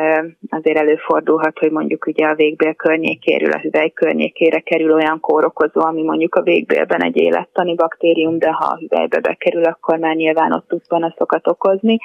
azért 0.50 0.78
előfordulhat, 0.78 1.60
hogy 1.60 1.72
mondjuk 1.72 2.06
ugye 2.06 2.25
a 2.25 2.36
végbél 2.36 2.74
környékéről, 2.74 3.52
a 3.52 3.60
hüvely 3.60 3.90
környékére 3.90 4.60
kerül 4.60 4.94
olyan 4.94 5.20
kórokozó, 5.20 5.82
ami 5.82 6.04
mondjuk 6.04 6.36
a 6.36 6.42
végbélben 6.42 7.04
egy 7.04 7.18
élettani 7.18 7.75
baktérium, 7.75 8.40
de 8.40 8.52
ha 8.52 8.66
a 8.66 8.78
hüvelybe 8.78 9.20
bekerül, 9.20 9.63
akkor 9.63 9.98
már 9.98 10.16
nyilván 10.16 10.54
ott 10.54 10.68
tud 10.68 10.88
panaszokat 10.88 11.48
okozni 11.48 11.98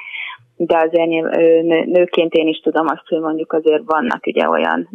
de 0.61 0.77
azért 0.77 1.07
nőként 1.85 2.33
én 2.33 2.47
is 2.47 2.59
tudom 2.59 2.85
azt, 2.87 3.07
hogy 3.07 3.19
mondjuk 3.19 3.53
azért 3.53 3.83
vannak 3.85 4.25
ugye 4.25 4.49
olyan 4.49 4.89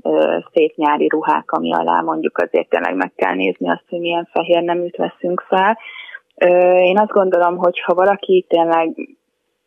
szép 0.53 0.75
nyári 0.77 1.09
ruhák, 1.09 1.53
ami 1.53 1.73
alá 1.73 2.01
mondjuk 2.01 2.39
azért 2.39 2.69
tényleg 2.69 2.97
meg 2.97 3.13
kell 3.17 3.35
nézni 3.35 3.71
azt, 3.71 3.85
hogy 3.89 3.99
milyen 3.99 4.29
fehér 4.33 4.63
neműt 4.63 4.97
veszünk 4.97 5.45
fel. 5.49 5.79
Én 6.83 6.99
azt 6.99 7.11
gondolom, 7.11 7.57
hogy 7.57 7.81
ha 7.81 7.95
valaki 7.95 8.47
tényleg 8.49 8.95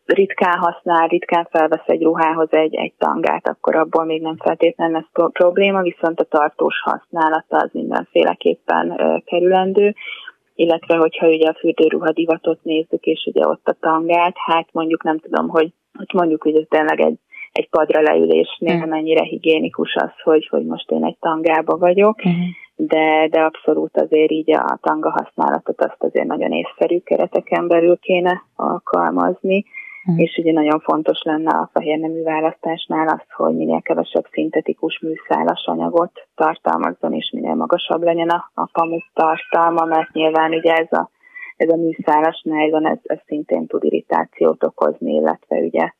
ritkán 0.08 0.58
használ, 0.58 1.08
ritkán 1.08 1.48
felvesz 1.52 1.86
egy 1.88 2.04
ruhához 2.04 2.48
egy, 2.52 2.76
egy 2.76 2.94
tangát, 2.98 3.48
akkor 3.48 3.76
abból 3.76 4.06
még 4.06 4.22
nem 4.22 4.38
feltétlenül 4.38 4.94
lesz 4.94 5.30
probléma, 5.32 5.82
viszont 5.82 6.20
a 6.20 6.24
tartós 6.24 6.82
használata 6.82 7.58
az 7.58 7.70
mindenféleképpen 7.72 9.02
kerülendő 9.26 9.96
illetve 10.60 10.96
hogyha 10.96 11.28
ugye 11.28 11.48
a 11.48 11.58
fürdőruha 11.60 12.12
divatot 12.12 12.64
nézzük, 12.64 13.04
és 13.04 13.26
ugye 13.26 13.48
ott 13.48 13.68
a 13.68 13.78
tangát, 13.80 14.36
hát 14.46 14.68
mondjuk 14.72 15.04
nem 15.04 15.20
tudom, 15.20 15.48
hogy 15.50 15.72
hogy 15.98 16.14
mondjuk, 16.14 16.44
hogy 16.44 16.56
ez 16.56 16.64
tényleg 16.70 17.00
egy, 17.00 17.18
egy 17.52 17.70
padra 17.70 18.02
leülésnél 18.02 18.86
mm. 18.86 18.90
mennyire 18.90 19.24
higiénikus 19.24 19.96
az, 19.96 20.22
hogy, 20.24 20.48
hogy 20.48 20.66
most 20.66 20.92
én 20.92 21.06
egy 21.06 21.18
tangába 21.20 21.78
vagyok, 21.78 22.28
mm. 22.28 22.32
de, 22.76 23.28
de 23.28 23.40
abszolút 23.42 23.98
azért 23.98 24.32
így 24.32 24.52
a 24.52 24.78
tanga 24.82 25.10
használatot 25.10 25.82
azt 25.82 26.04
azért 26.04 26.28
nagyon 26.28 26.52
észszerű 26.52 27.00
kereteken 27.00 27.68
belül 27.68 27.98
kéne 27.98 28.44
alkalmazni, 28.56 29.66
mm. 30.12 30.18
és 30.18 30.38
ugye 30.38 30.52
nagyon 30.52 30.80
fontos 30.80 31.22
lenne 31.24 31.50
a 31.50 31.70
fehér 31.74 32.00
nemű 32.00 32.24
választásnál 32.24 33.08
az, 33.08 33.32
hogy 33.36 33.56
minél 33.56 33.82
kevesebb 33.82 34.26
szintetikus 34.32 35.00
műszálas 35.00 35.66
anyagot 35.66 36.28
tartalmazzon, 36.36 37.14
és 37.14 37.32
minél 37.34 37.56
magasabb 37.56 38.04
legyen 38.04 38.30
a, 38.30 38.52
a 38.54 38.70
pamut 38.72 39.06
tartalma, 39.14 39.86
mert 39.86 40.12
nyilván 40.12 40.54
ugye 40.54 40.74
ez 40.74 40.92
a 40.92 41.10
ez 41.58 41.70
a 41.70 41.76
műszálas 41.76 42.42
nájlon, 42.44 42.88
ez, 42.88 42.98
ez 43.04 43.18
szintén 43.26 43.68
tud 43.68 43.84
irritációt 43.84 44.64
okozni, 44.64 45.14
illetve 45.14 45.58
ugye 45.58 45.92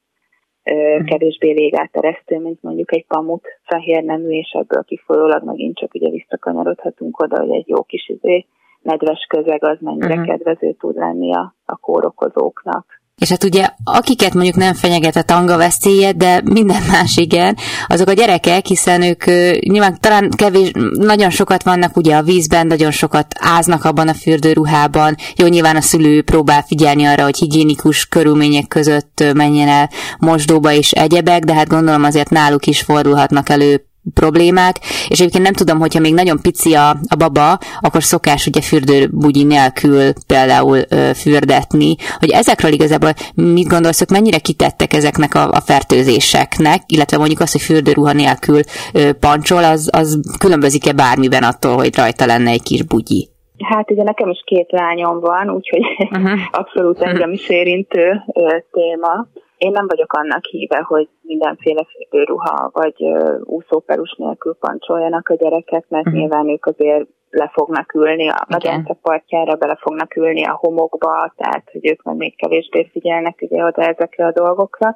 hmm. 0.64 1.06
kevésbé 1.06 1.52
légáteresztő, 1.52 2.40
mint 2.40 2.62
mondjuk 2.62 2.96
egy 2.96 3.06
pamut 3.08 3.48
fehér 3.64 4.04
nemű, 4.04 4.30
és 4.30 4.50
ebből 4.52 4.84
kifolyólag 4.84 5.44
megint 5.44 5.78
csak 5.78 5.94
ugye 5.94 6.10
visszakanyarodhatunk 6.10 7.22
oda, 7.22 7.40
hogy 7.40 7.52
egy 7.52 7.68
jó 7.68 7.84
kis 7.84 8.10
izé, 8.10 8.46
nedves 8.82 9.26
közeg 9.30 9.64
az 9.64 9.78
mennyire 9.80 10.14
uh-huh. 10.14 10.28
kedvező 10.28 10.74
tud 10.74 10.96
lenni 10.96 11.34
a, 11.34 11.56
a 11.66 11.78
kórokozóknak. 11.78 12.97
És 13.22 13.30
hát 13.30 13.44
ugye, 13.44 13.70
akiket 13.84 14.34
mondjuk 14.34 14.56
nem 14.56 14.74
fenyeget 14.74 15.16
a 15.16 15.22
tanga 15.22 15.58
veszélye, 15.58 16.12
de 16.12 16.42
minden 16.44 16.82
más 16.92 17.18
igen, 17.18 17.58
azok 17.88 18.08
a 18.08 18.14
gyerekek, 18.14 18.66
hiszen 18.66 19.02
ők 19.02 19.26
nyilván 19.60 19.98
talán 20.00 20.30
kevés, 20.30 20.72
nagyon 20.94 21.30
sokat 21.30 21.64
vannak 21.64 21.98
ugye 21.98 22.16
a 22.16 22.24
vízben, 22.24 22.68
nagyon 22.68 22.92
sokat 22.92 23.36
áznak 23.40 23.84
abban 23.84 24.08
a 24.08 24.14
fürdőruhában. 24.14 25.16
Jó, 25.36 25.48
nyilván 25.48 25.76
a 25.76 25.82
szülő 25.82 26.22
próbál 26.22 26.64
figyelni 26.68 27.06
arra, 27.06 27.24
hogy 27.24 27.38
higiénikus 27.38 28.06
körülmények 28.06 28.68
között 28.68 29.24
menjen 29.34 29.68
el 29.68 29.90
mosdóba 30.20 30.72
és 30.72 30.92
egyebek, 30.92 31.44
de 31.44 31.54
hát 31.54 31.68
gondolom 31.68 32.04
azért 32.04 32.30
náluk 32.30 32.66
is 32.66 32.82
fordulhatnak 32.82 33.50
elő 33.50 33.87
problémák, 34.14 34.76
és 35.08 35.20
egyébként 35.20 35.44
nem 35.44 35.54
tudom, 35.54 35.80
hogyha 35.80 36.00
még 36.00 36.14
nagyon 36.14 36.42
pici 36.42 36.74
a, 36.74 36.90
a 36.90 37.16
baba, 37.18 37.58
akkor 37.82 38.04
szokás 38.04 38.48
ugye 38.48 38.62
fürdőbugyi 38.62 39.44
nélkül 39.44 40.14
például 40.28 40.78
ö, 40.90 41.10
fürdetni, 41.16 41.96
hogy 42.20 42.30
ezekről 42.30 42.72
igazából 42.72 43.14
mit 43.34 43.68
gondolsz, 43.68 43.98
hogy 43.98 44.12
mennyire 44.12 44.38
kitettek 44.38 44.94
ezeknek 44.94 45.36
a, 45.36 45.50
a 45.52 45.60
fertőzéseknek, 45.60 46.82
illetve 46.86 47.18
mondjuk 47.18 47.40
az, 47.40 47.52
hogy 47.52 47.62
fürdőruha 47.62 48.14
nélkül 48.14 48.60
ö, 48.94 49.14
pancsol, 49.14 49.64
az, 49.64 49.90
az 49.92 50.20
különbözik-e 50.40 50.92
bármiben 50.92 51.44
attól, 51.44 51.76
hogy 51.76 51.96
rajta 51.96 52.26
lenne 52.26 52.50
egy 52.50 52.64
kis 52.64 52.84
bugyi? 52.84 53.30
Hát 53.64 53.92
ugye 53.92 54.04
nekem 54.04 54.30
is 54.30 54.42
két 54.46 54.72
lányom 54.72 55.20
van, 55.20 55.50
úgyhogy 55.50 55.82
uh-huh. 56.00 56.40
abszolút 56.62 57.02
engem 57.02 57.32
is 57.32 57.50
érintő 57.50 58.24
téma. 58.72 59.28
Én 59.58 59.72
nem 59.72 59.88
vagyok 59.88 60.14
annak 60.14 60.46
híve, 60.46 60.78
hogy 60.88 61.10
mindenféle 61.22 61.86
fürdőruha 61.86 62.70
vagy 62.74 63.04
úszóperus 63.44 64.16
nélkül 64.18 64.56
pancsoljanak 64.60 65.30
a 65.30 65.36
gyerekek, 65.36 65.86
mert 65.90 66.06
uh-huh. 66.06 66.22
nyilván 66.22 66.50
ők 66.50 66.66
azért 66.66 67.08
le 67.30 67.52
fognak 67.54 67.94
ülni 67.94 68.30
a 68.30 68.46
medence 68.48 68.98
partjára, 69.02 69.56
bele 69.56 69.76
fognak 69.76 70.16
ülni 70.16 70.46
a 70.46 70.58
homokba, 70.62 71.34
tehát 71.36 71.70
hogy 71.72 71.90
ők 71.90 72.04
meg 72.04 72.16
még 72.16 72.36
kevésbé 72.36 72.90
figyelnek 72.92 73.38
ugye 73.42 73.64
oda 73.64 73.82
ezekre 73.82 74.26
a 74.26 74.32
dolgokra. 74.32 74.96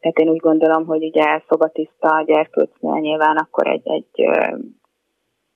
Tehát 0.00 0.18
én 0.18 0.28
úgy 0.28 0.40
gondolom, 0.40 0.86
hogy 0.86 1.04
ugye 1.04 1.42
szobatiszta 1.48 2.08
a 2.08 2.24
gyerkőcnél 2.26 3.00
nyilván 3.00 3.36
akkor 3.36 3.66
egy, 3.66 3.88
egy 3.88 4.28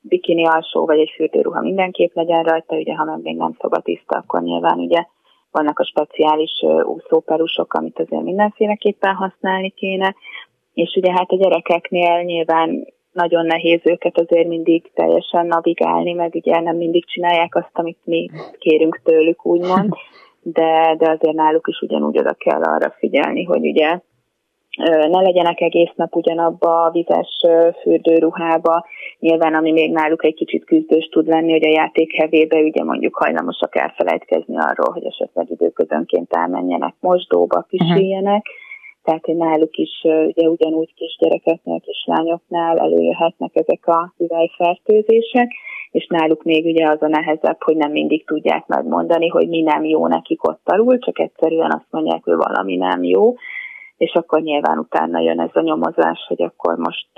bikini 0.00 0.46
alsó 0.46 0.86
vagy 0.86 0.98
egy 0.98 1.12
fürdőruha 1.14 1.60
mindenképp 1.60 2.14
legyen 2.14 2.42
rajta, 2.42 2.76
ugye 2.76 2.94
ha 2.94 3.04
meg 3.04 3.22
még 3.22 3.36
nem 3.36 3.56
szobatiszta, 3.60 4.16
akkor 4.16 4.42
nyilván 4.42 4.78
ugye 4.78 5.04
vannak 5.50 5.78
a 5.78 5.84
speciális 5.84 6.52
úszóperusok, 6.82 7.74
amit 7.74 7.98
azért 7.98 8.22
mindenféleképpen 8.22 9.14
használni 9.14 9.70
kéne, 9.70 10.14
és 10.74 10.94
ugye 10.96 11.12
hát 11.12 11.30
a 11.30 11.36
gyerekeknél 11.36 12.22
nyilván 12.22 12.86
nagyon 13.12 13.46
nehéz 13.46 13.80
őket 13.84 14.18
azért 14.18 14.48
mindig 14.48 14.90
teljesen 14.94 15.46
navigálni, 15.46 16.12
meg 16.12 16.34
ugye 16.34 16.60
nem 16.60 16.76
mindig 16.76 17.06
csinálják 17.06 17.54
azt, 17.54 17.70
amit 17.72 17.98
mi 18.04 18.30
kérünk 18.58 19.00
tőlük, 19.04 19.46
úgymond, 19.46 19.92
de, 20.42 20.94
de 20.98 21.10
azért 21.10 21.36
náluk 21.36 21.68
is 21.68 21.80
ugyanúgy 21.80 22.18
oda 22.18 22.32
kell 22.32 22.62
arra 22.62 22.94
figyelni, 22.98 23.44
hogy 23.44 23.66
ugye 23.66 24.00
ne 25.10 25.20
legyenek 25.20 25.60
egész 25.60 25.90
nap 25.94 26.16
ugyanabba 26.16 26.82
a 26.82 26.90
vizes 26.90 27.40
fürdőruhába. 27.80 28.86
Nyilván, 29.18 29.54
ami 29.54 29.72
még 29.72 29.92
náluk 29.92 30.24
egy 30.24 30.34
kicsit 30.34 30.64
küzdős 30.64 31.08
tud 31.08 31.26
lenni, 31.26 31.52
hogy 31.52 31.66
a 31.66 31.72
játék 31.72 32.14
hevébe 32.16 32.58
ugye 32.58 32.84
mondjuk 32.84 33.16
hajlamosak 33.16 33.76
elfelejtkezni 33.76 34.58
arról, 34.58 34.92
hogy 34.92 35.04
esetleg 35.04 35.50
időközönként 35.50 36.32
elmenjenek 36.32 36.94
mosdóba, 37.00 37.66
pisiljenek. 37.68 38.46
Uh-huh. 38.46 38.68
Tehát 39.02 39.24
hogy 39.24 39.36
náluk 39.36 39.76
is 39.76 40.00
ugye 40.02 40.48
ugyanúgy 40.48 40.94
kisgyerekeknél, 40.94 41.80
kislányoknál 41.80 42.78
előjöhetnek 42.78 43.50
ezek 43.56 43.86
a 43.86 44.14
üvelyfertőzések, 44.18 45.50
és 45.90 46.06
náluk 46.06 46.42
még 46.42 46.64
ugye 46.64 46.88
az 46.88 47.02
a 47.02 47.08
nehezebb, 47.08 47.62
hogy 47.62 47.76
nem 47.76 47.90
mindig 47.90 48.26
tudják 48.26 48.66
megmondani, 48.66 49.28
hogy 49.28 49.48
mi 49.48 49.60
nem 49.60 49.84
jó 49.84 50.06
nekik 50.06 50.48
ott 50.48 50.60
alul, 50.64 50.98
csak 50.98 51.18
egyszerűen 51.18 51.70
azt 51.70 51.86
mondják, 51.90 52.24
hogy 52.24 52.34
valami 52.36 52.76
nem 52.76 53.04
jó 53.04 53.34
és 54.00 54.12
akkor 54.12 54.40
nyilván 54.40 54.78
utána 54.78 55.20
jön 55.20 55.40
ez 55.40 55.50
a 55.52 55.60
nyomozás, 55.60 56.24
hogy 56.28 56.42
akkor 56.42 56.76
most 56.76 57.08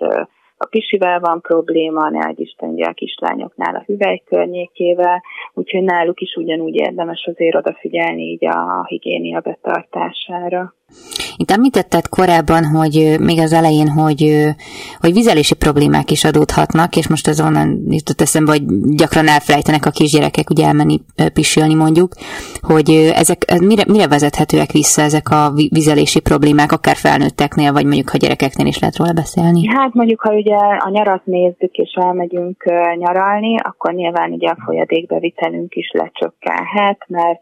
a 0.56 0.66
pisivel 0.70 1.20
van 1.20 1.40
probléma, 1.40 2.10
ne 2.10 2.26
egy 2.26 2.40
Isten 2.40 2.68
ugye 2.68 2.84
a 2.84 2.92
kislányoknál 2.92 3.74
a 3.74 3.82
hüvely 3.86 4.22
környékével, 4.24 5.22
úgyhogy 5.54 5.82
náluk 5.82 6.20
is 6.20 6.34
ugyanúgy 6.34 6.74
érdemes 6.74 7.28
azért 7.32 7.56
odafigyelni 7.56 8.22
így 8.22 8.46
a 8.46 8.84
higiénia 8.86 9.40
betartására. 9.40 10.74
Itt 11.42 11.50
említetted 11.50 12.08
korábban, 12.08 12.64
hogy 12.64 13.16
még 13.20 13.38
az 13.38 13.52
elején, 13.52 13.88
hogy, 13.88 14.20
hogy 15.00 15.12
vizelési 15.12 15.54
problémák 15.54 16.10
is 16.10 16.24
adódhatnak, 16.24 16.96
és 16.96 17.08
most 17.08 17.28
ez 17.28 17.40
onnan 17.40 17.68
jutott 17.88 18.20
eszembe, 18.20 18.50
hogy 18.50 18.62
gyakran 18.94 19.28
elfelejtenek 19.28 19.86
a 19.86 19.90
kisgyerekek 19.90 20.50
ugye 20.50 20.66
elmenni 20.66 21.00
pisilni 21.32 21.74
mondjuk, 21.74 22.12
hogy 22.60 22.90
ezek 23.14 23.38
mire, 23.60 23.82
mire 23.86 24.08
vezethetőek 24.08 24.70
vissza 24.72 25.02
ezek 25.02 25.28
a 25.30 25.50
vizelési 25.68 26.20
problémák, 26.20 26.72
akár 26.72 26.96
felnőtteknél, 26.96 27.72
vagy 27.72 27.84
mondjuk 27.84 28.08
ha 28.10 28.16
gyerekeknél 28.16 28.66
is 28.66 28.78
lehet 28.78 28.96
róla 28.96 29.12
beszélni? 29.12 29.66
Hát 29.66 29.94
mondjuk, 29.94 30.20
ha 30.20 30.34
ugye 30.34 30.56
a 30.78 30.88
nyarat 30.90 31.24
nézzük, 31.24 31.72
és 31.72 31.92
elmegyünk 31.94 32.64
nyaralni, 32.98 33.56
akkor 33.58 33.92
nyilván 33.92 34.32
ugye 34.32 34.48
a 34.48 34.62
folyadékbevitelünk 34.64 35.74
is 35.74 35.90
lecsökkenhet, 35.92 37.04
mert 37.06 37.40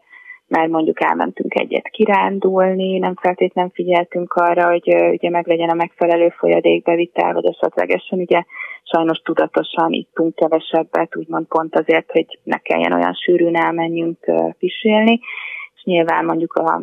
mert 0.51 0.69
mondjuk 0.69 1.03
elmentünk 1.03 1.59
egyet 1.59 1.89
kirándulni, 1.89 2.97
nem 2.97 3.15
feltétlenül 3.21 3.71
figyeltünk 3.73 4.33
arra, 4.33 4.69
hogy 4.69 4.95
ugye 5.11 5.29
meglegyen 5.29 5.69
a 5.69 5.73
megfelelő 5.73 6.29
folyadékbevitel, 6.29 7.33
vagy 7.33 7.45
esetlegesen 7.45 8.19
ugye 8.19 8.43
sajnos 8.83 9.17
tudatosan 9.17 9.91
ittunk 9.91 10.35
kevesebbet, 10.35 11.15
úgymond 11.15 11.45
pont 11.47 11.75
azért, 11.75 12.11
hogy 12.11 12.39
ne 12.43 12.57
kelljen 12.57 12.93
olyan 12.93 13.13
sűrűn 13.13 13.55
elmenjünk 13.55 14.17
pisilni, 14.59 15.19
és 15.75 15.83
nyilván 15.83 16.25
mondjuk 16.25 16.53
a 16.53 16.81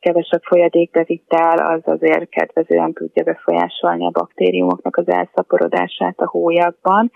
kevesebb 0.00 0.42
folyadékbevitel 0.42 1.58
az 1.58 1.80
azért 1.84 2.28
kedvezően 2.28 2.92
tudja 2.92 3.24
befolyásolni 3.24 4.06
a 4.06 4.10
baktériumoknak 4.10 4.96
az 4.96 5.08
elszaporodását 5.08 6.20
a 6.20 6.28
hólyagban, 6.28 7.10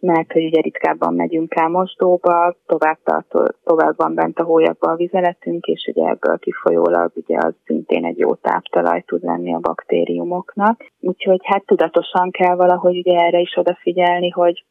mert 0.00 0.32
hogy 0.32 0.44
ugye 0.44 0.60
ritkábban 0.60 1.14
megyünk 1.14 1.54
el 1.54 1.68
mosdóba, 1.68 2.54
tovább, 2.66 2.98
tartó, 3.04 3.46
tovább 3.64 3.96
van 3.96 4.14
bent 4.14 4.38
a 4.38 4.44
hólyagban 4.44 4.92
a 4.92 4.96
vizeletünk, 4.96 5.66
és 5.66 5.90
ugye 5.94 6.08
ebből 6.08 6.38
kifolyólag 6.38 7.12
ugye 7.14 7.36
az 7.38 7.54
szintén 7.64 8.04
egy 8.04 8.18
jó 8.18 8.34
táptalaj 8.34 9.02
tud 9.06 9.22
lenni 9.22 9.54
a 9.54 9.58
baktériumoknak. 9.58 10.92
Úgyhogy 11.00 11.40
hát 11.42 11.64
tudatosan 11.66 12.30
kell 12.30 12.56
valahogy 12.56 12.96
ugye 12.96 13.18
erre 13.18 13.38
is 13.38 13.56
odafigyelni, 13.56 14.30
hogy, 14.30 14.64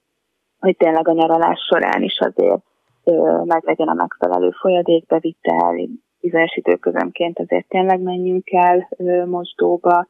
hogy 0.60 0.77
tényleg 0.77 1.08
a 1.08 1.13
nyaralás 1.13 1.60
során 1.70 2.01
is 2.01 2.20
azért 2.20 2.62
meg 3.44 3.63
legyen 3.63 3.88
a 3.88 3.94
megfelelő 3.94 4.50
folyadékbevitel, 4.50 5.75
bizonyos 6.20 6.55
időközönként 6.55 7.39
azért 7.39 7.67
tényleg 7.67 8.01
menjünk 8.01 8.51
el 8.51 8.88
mosdóba, 9.25 10.08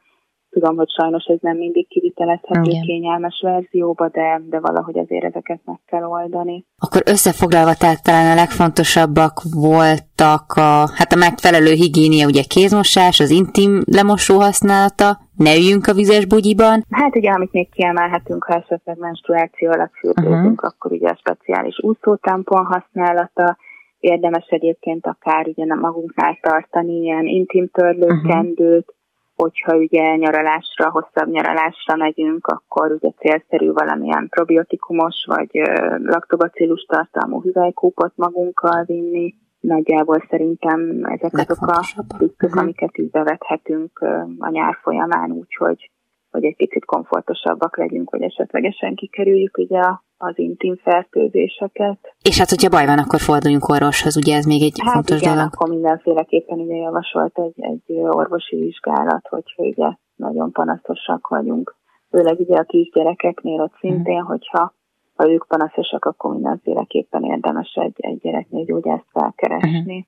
Tudom, 0.56 0.76
hogy 0.76 0.90
sajnos 0.90 1.24
ez 1.24 1.38
nem 1.40 1.56
mindig 1.56 1.88
kivitelezhető 1.88 2.70
Igen. 2.70 2.82
kényelmes 2.82 3.40
verzióba, 3.42 4.08
de, 4.08 4.40
de 4.48 4.60
valahogy 4.60 4.98
azért 4.98 5.24
ezeket 5.24 5.60
meg 5.64 5.80
kell 5.86 6.04
oldani. 6.04 6.64
Akkor 6.78 7.02
összefoglalva, 7.04 7.74
tehát 7.74 8.02
talán 8.02 8.32
a 8.32 8.34
legfontosabbak 8.34 9.42
voltak 9.54 10.46
a, 10.54 10.70
hát 10.98 11.12
a 11.12 11.22
megfelelő 11.26 11.72
higiénia, 11.72 12.26
ugye 12.26 12.42
kézmosás, 12.48 13.20
az 13.20 13.30
intim 13.30 13.82
lemosó 13.84 14.38
használata, 14.40 15.18
ne 15.34 15.56
üljünk 15.56 15.86
a 15.86 15.94
vizes 15.94 16.26
bugyiban. 16.26 16.84
Hát 16.90 17.16
ugye, 17.16 17.30
amit 17.30 17.52
még 17.52 17.70
kiemelhetünk, 17.70 18.44
ha 18.44 18.54
esetleg 18.54 18.98
menstruáció 18.98 19.70
alatt 19.70 19.94
fürdőzünk, 20.00 20.60
uh-huh. 20.60 20.70
akkor 20.70 20.92
ugye 20.92 21.08
a 21.08 21.20
speciális 21.24 21.76
úszótampon 21.82 22.64
használata, 22.64 23.56
érdemes 23.98 24.46
egyébként 24.48 25.06
akár 25.06 25.46
ugye 25.46 25.74
magunknál 25.74 26.38
tartani 26.40 26.92
ilyen 26.92 27.26
intim 27.26 27.68
törlőkendőt, 27.68 28.88
uh-huh 28.88 28.94
hogyha 29.36 29.76
ugye 29.76 30.16
nyaralásra, 30.16 30.90
hosszabb 30.90 31.28
nyaralásra 31.28 31.96
megyünk, 31.96 32.46
akkor 32.46 32.90
ugye 32.90 33.10
célszerű 33.18 33.72
valamilyen 33.72 34.28
probiotikumos 34.28 35.24
vagy 35.26 35.50
laktobacillus 35.96 36.82
tartalmú 36.88 37.42
hüvelykúpot 37.42 38.12
magunkkal 38.14 38.84
vinni. 38.84 39.34
Nagyjából 39.60 40.26
szerintem 40.30 41.00
ezek 41.02 41.32
azok 41.32 41.66
a 41.66 42.04
trükkök, 42.16 42.48
uh-huh. 42.48 42.62
amiket 42.62 42.98
így 42.98 43.10
bevethetünk 43.10 43.98
a 44.38 44.50
nyár 44.50 44.78
folyamán, 44.82 45.30
úgyhogy 45.30 45.90
hogy 46.36 46.44
egy 46.44 46.56
picit 46.56 46.84
komfortosabbak 46.84 47.76
legyünk, 47.76 48.10
hogy 48.10 48.22
esetlegesen 48.22 48.94
kikerüljük 48.94 49.58
ugye 49.58 49.80
az 50.16 50.38
intim 50.38 50.76
fertőzéseket. 50.76 51.98
És 52.22 52.38
hát, 52.38 52.48
hogyha 52.48 52.68
baj 52.68 52.86
van, 52.86 52.98
akkor 52.98 53.20
forduljunk 53.20 53.68
orvoshoz, 53.68 54.16
ugye 54.16 54.36
ez 54.36 54.44
még 54.44 54.62
egy 54.62 54.78
hát 54.84 54.92
fontos 54.92 55.20
igen, 55.20 55.34
dolog. 55.34 55.50
akkor 55.52 55.68
mindenféleképpen 55.68 56.58
ugye 56.58 56.76
javasolt 56.76 57.38
egy, 57.38 57.54
egy 57.56 57.96
orvosi 57.96 58.56
vizsgálat, 58.56 59.26
hogyha 59.28 59.62
ugye 59.62 59.90
nagyon 60.16 60.52
panaszosak 60.52 61.28
vagyunk. 61.28 61.76
Főleg 62.10 62.40
ugye 62.40 62.56
a 62.56 62.64
kisgyerekeknél 62.64 63.60
ott 63.60 63.74
szintén, 63.80 64.18
hmm. 64.18 64.26
hogyha 64.26 64.74
ha 65.16 65.28
ők 65.30 65.46
panaszosak, 65.48 66.04
akkor 66.04 66.34
mindenféleképpen 66.34 67.22
érdemes 67.24 67.72
egy, 67.74 67.94
egy 67.96 68.18
gyereknél 68.18 68.64
gyógyászt 68.64 69.06
felkeresni. 69.12 69.78
Uh-huh. 69.78 70.04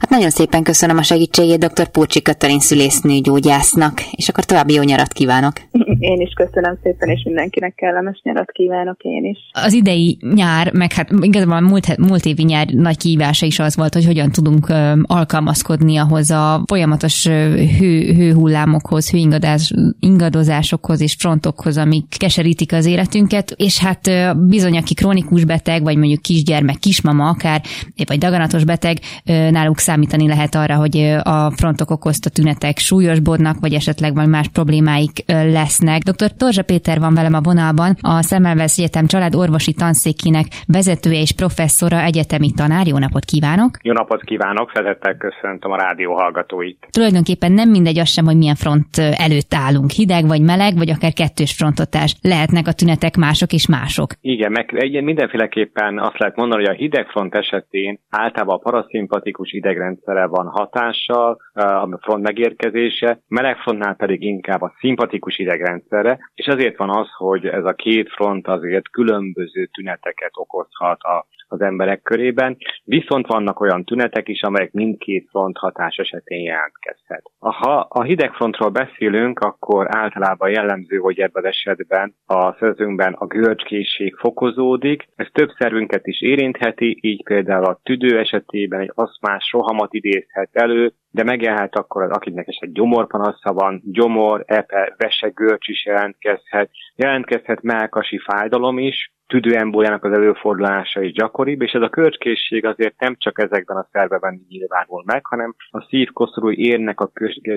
Hát 0.00 0.10
nagyon 0.10 0.30
szépen 0.30 0.62
köszönöm 0.62 0.96
a 0.96 1.02
segítségét 1.02 1.58
dr. 1.58 1.88
Púcsi 1.88 2.22
Katalin 2.22 2.60
szülésznő 2.60 3.18
gyógyásznak, 3.18 3.92
és 4.10 4.28
akkor 4.28 4.44
további 4.44 4.74
jó 4.74 4.82
nyarat 4.82 5.12
kívánok. 5.12 5.52
Én 5.98 6.20
is 6.20 6.32
köszönöm 6.32 6.78
szépen, 6.82 7.08
és 7.08 7.22
mindenkinek 7.24 7.74
kellemes 7.74 8.20
nyarat 8.22 8.50
kívánok 8.50 9.02
én 9.02 9.24
is. 9.24 9.38
Az 9.52 9.72
idei 9.72 10.18
nyár, 10.34 10.72
meg 10.72 10.92
hát 10.92 11.10
igazából 11.20 11.56
a 11.56 11.60
múlt, 11.60 11.96
múlt 11.96 12.24
évi 12.24 12.42
nyár 12.42 12.66
nagy 12.66 12.96
kihívása 12.96 13.46
is 13.46 13.58
az 13.58 13.76
volt, 13.76 13.94
hogy 13.94 14.04
hogyan 14.04 14.30
tudunk 14.30 14.72
alkalmazkodni 15.02 15.96
ahhoz 15.96 16.30
a 16.30 16.62
folyamatos 16.66 17.26
hő, 17.26 18.14
hőhullámokhoz, 18.16 19.10
hőingadozásokhoz 19.10 21.00
és 21.00 21.16
frontokhoz, 21.18 21.76
amik 21.76 22.04
keserítik 22.18 22.72
az 22.72 22.86
életünket, 22.86 23.54
és 23.56 23.78
hát 23.78 24.06
bizony, 24.48 24.76
aki 24.76 24.94
krónikus 24.94 25.44
beteg, 25.44 25.82
vagy 25.82 25.96
mondjuk 25.96 26.22
kisgyermek, 26.22 26.76
kismama 26.76 27.28
akár, 27.28 27.62
vagy 28.06 28.18
daganatos 28.18 28.64
beteg, 28.64 28.98
náluk 29.24 29.78
számítani 29.78 30.26
lehet 30.26 30.54
arra, 30.54 30.76
hogy 30.76 30.98
a 31.22 31.50
frontok 31.50 31.90
okozta 31.90 32.30
tünetek 32.30 32.78
súlyosbodnak, 32.78 33.60
vagy 33.60 33.74
esetleg 33.74 34.14
majd 34.14 34.28
más 34.28 34.48
problémáik 34.48 35.24
lesznek. 35.26 36.02
Dr. 36.02 36.32
Torzsa 36.36 36.62
Péter 36.62 37.00
van 37.00 37.14
velem 37.14 37.34
a 37.34 37.40
vonalban, 37.40 37.96
a 38.00 38.22
Szemmelweis 38.22 38.76
Egyetem 38.78 39.06
családorvosi 39.06 39.72
tanszékének 39.72 40.46
vezetője 40.66 41.20
és 41.20 41.32
professzora, 41.32 42.00
egyetemi 42.00 42.52
tanár. 42.52 42.86
Jó 42.86 42.98
napot 42.98 43.24
kívánok! 43.24 43.78
Jó 43.82 43.92
napot 43.92 44.24
kívánok, 44.24 44.70
szeretettel 44.74 45.16
köszöntöm 45.16 45.70
a 45.70 45.76
rádió 45.76 46.14
hallgatóit. 46.14 46.86
Tulajdonképpen 46.90 47.52
nem 47.52 47.70
mindegy 47.70 47.98
az 47.98 48.08
sem, 48.08 48.24
hogy 48.24 48.36
milyen 48.36 48.54
front 48.54 48.98
előtt 48.98 49.54
állunk, 49.54 49.90
hideg 49.90 50.26
vagy 50.26 50.40
meleg, 50.40 50.76
vagy 50.76 50.90
akár 50.90 51.12
kettős 51.12 51.52
frontotás. 51.52 52.16
Lehetnek 52.20 52.66
a 52.66 52.72
tünetek 52.72 53.16
mások 53.16 53.52
és 53.52 53.66
mások. 53.66 54.12
Igen, 54.20 54.37
meg 54.48 54.74
egy, 54.74 55.02
mindenféleképpen 55.02 55.98
azt 55.98 56.18
lehet 56.18 56.36
mondani, 56.36 56.64
hogy 56.64 56.74
a 56.74 56.78
hidegfront 56.78 57.34
esetén 57.34 58.00
általában 58.10 58.54
a 58.54 58.70
paraszimpatikus 58.70 59.52
idegrendszere 59.52 60.26
van 60.26 60.46
hatással, 60.46 61.36
a 61.52 61.98
front 62.00 62.22
megérkezése, 62.22 63.20
melegfrontnál 63.28 63.94
pedig 63.94 64.22
inkább 64.22 64.62
a 64.62 64.74
szimpatikus 64.78 65.38
idegrendszere, 65.38 66.18
és 66.34 66.46
azért 66.46 66.76
van 66.76 66.90
az, 66.90 67.08
hogy 67.16 67.46
ez 67.46 67.64
a 67.64 67.72
két 67.72 68.10
front 68.10 68.46
azért 68.48 68.90
különböző 68.90 69.66
tüneteket 69.66 70.32
okozhat 70.32 71.00
a 71.02 71.26
az 71.48 71.60
emberek 71.60 72.02
körében, 72.02 72.56
viszont 72.84 73.26
vannak 73.26 73.60
olyan 73.60 73.84
tünetek 73.84 74.28
is, 74.28 74.42
amelyek 74.42 74.72
mindkét 74.72 75.28
front 75.30 75.56
hatás 75.56 75.96
esetén 75.96 76.42
jelentkezhet. 76.42 77.22
Ha 77.38 77.86
a 77.88 78.02
hidegfrontról 78.02 78.70
beszélünk, 78.70 79.38
akkor 79.38 79.96
általában 79.96 80.50
jellemző, 80.50 80.96
hogy 80.96 81.18
ebben 81.20 81.42
az 81.44 81.48
esetben 81.48 82.14
a 82.26 82.52
szözünkben 82.52 83.12
a 83.12 83.26
görcskészség 83.26 84.14
fokozódik, 84.14 85.08
ez 85.16 85.26
több 85.32 85.50
szervünket 85.58 86.06
is 86.06 86.22
érintheti, 86.22 86.98
így 87.00 87.22
például 87.24 87.64
a 87.64 87.80
tüdő 87.82 88.18
esetében 88.18 88.80
egy 88.80 88.92
aszmás 88.94 89.50
rohamat 89.52 89.94
idézhet 89.94 90.48
elő, 90.52 90.92
de 91.10 91.24
megjelhet 91.24 91.76
akkor 91.76 92.02
az, 92.02 92.10
akinek 92.10 92.48
esetleg 92.48 92.72
gyomorpanasza 92.72 93.52
van, 93.52 93.82
gyomor, 93.84 94.44
epe, 94.46 94.94
vese, 94.96 95.28
görcs 95.28 95.68
is 95.68 95.84
jelentkezhet, 95.86 96.70
jelentkezhet 96.96 97.62
melkasi 97.62 98.18
fájdalom 98.18 98.78
is, 98.78 99.12
tüdőembójának 99.28 100.04
az 100.04 100.12
előfordulása 100.12 101.02
is 101.02 101.12
gyakoribb, 101.12 101.62
és 101.62 101.72
ez 101.72 101.82
a 101.82 101.88
kölcskészség 101.88 102.64
azért 102.64 103.00
nem 103.00 103.16
csak 103.18 103.38
ezekben 103.42 103.76
a 103.76 103.88
szerveben 103.92 104.46
nyilvánul 104.48 105.02
meg, 105.06 105.26
hanem 105.26 105.54
a 105.70 105.86
szívkoszorúi 105.88 106.66
érnek 106.66 107.00
a 107.00 107.10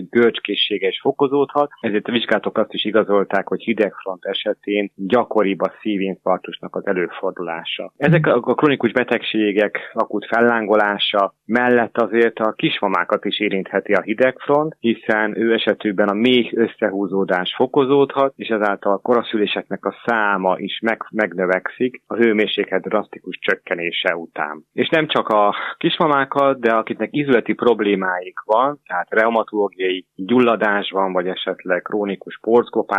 görcskészsége 0.10 0.88
is 0.88 1.00
fokozódhat, 1.02 1.70
ezért 1.80 2.08
a 2.08 2.12
vizsgálatok 2.12 2.58
azt 2.58 2.74
is 2.74 2.86
igazolták, 2.86 3.48
hogy 3.48 3.62
hidegfront 3.62 4.26
esetén 4.26 4.92
gyakoribb 4.96 5.62
a 5.62 5.74
szívinfarktusnak 5.82 6.76
az 6.76 6.88
előfordulása. 6.88 7.94
Ezek 7.98 8.28
a 8.28 8.54
kronikus 8.54 8.92
betegségek 8.92 9.92
akut 9.94 10.26
fellángolása 10.26 11.34
mellett 11.46 11.98
azért 11.98 12.40
a 12.40 12.52
kismamákat 12.52 13.26
is 13.26 13.40
érintheti 13.40 13.94
a 13.94 14.02
hidegfront, 14.02 14.76
hiszen 14.80 15.38
ő 15.38 15.54
esetükben 15.54 16.08
a 16.08 16.14
méh 16.14 16.52
összehúzódás 16.54 17.54
fokozódhat, 17.56 18.34
és 18.36 18.48
ezáltal 18.48 18.94
a 18.94 18.98
koraszüléseknek 18.98 19.86
a 19.86 19.96
száma 20.06 20.56
is 20.58 20.80
meg, 20.80 21.06
megnövekszik 21.12 21.61
növekszik 21.62 22.02
a 22.08 22.16
hőmérséklet 22.16 22.82
drasztikus 22.82 23.38
csökkenése 23.42 24.16
után. 24.16 24.66
És 24.74 24.90
nem 24.90 25.08
csak 25.08 25.28
a 25.28 25.56
kismamákat, 25.78 26.60
de 26.60 26.72
akiknek 26.72 27.10
izületi 27.12 27.54
problémáik 27.54 28.40
van, 28.46 28.80
tehát 28.86 29.08
reumatológiai 29.10 30.06
gyulladás 30.16 30.90
van, 30.90 31.12
vagy 31.12 31.28
esetleg 31.28 31.82
krónikus 31.82 32.40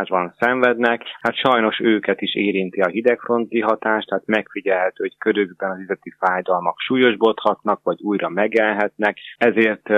van 0.09 0.35
szenvednek, 0.39 1.03
hát 1.21 1.35
sajnos 1.35 1.81
őket 1.81 2.21
is 2.21 2.35
érinti 2.35 2.81
a 2.81 2.89
hidegfronti 2.89 3.61
hatás, 3.61 4.05
tehát 4.05 4.27
megfigyelhető, 4.27 4.95
hogy 4.97 5.19
körükben 5.19 5.71
az 5.71 5.79
izleti 5.79 6.15
fájdalmak 6.19 6.79
súlyosbodhatnak, 6.79 7.81
vagy 7.83 7.99
újra 8.03 8.29
megelhetnek, 8.29 9.17
ezért, 9.39 9.91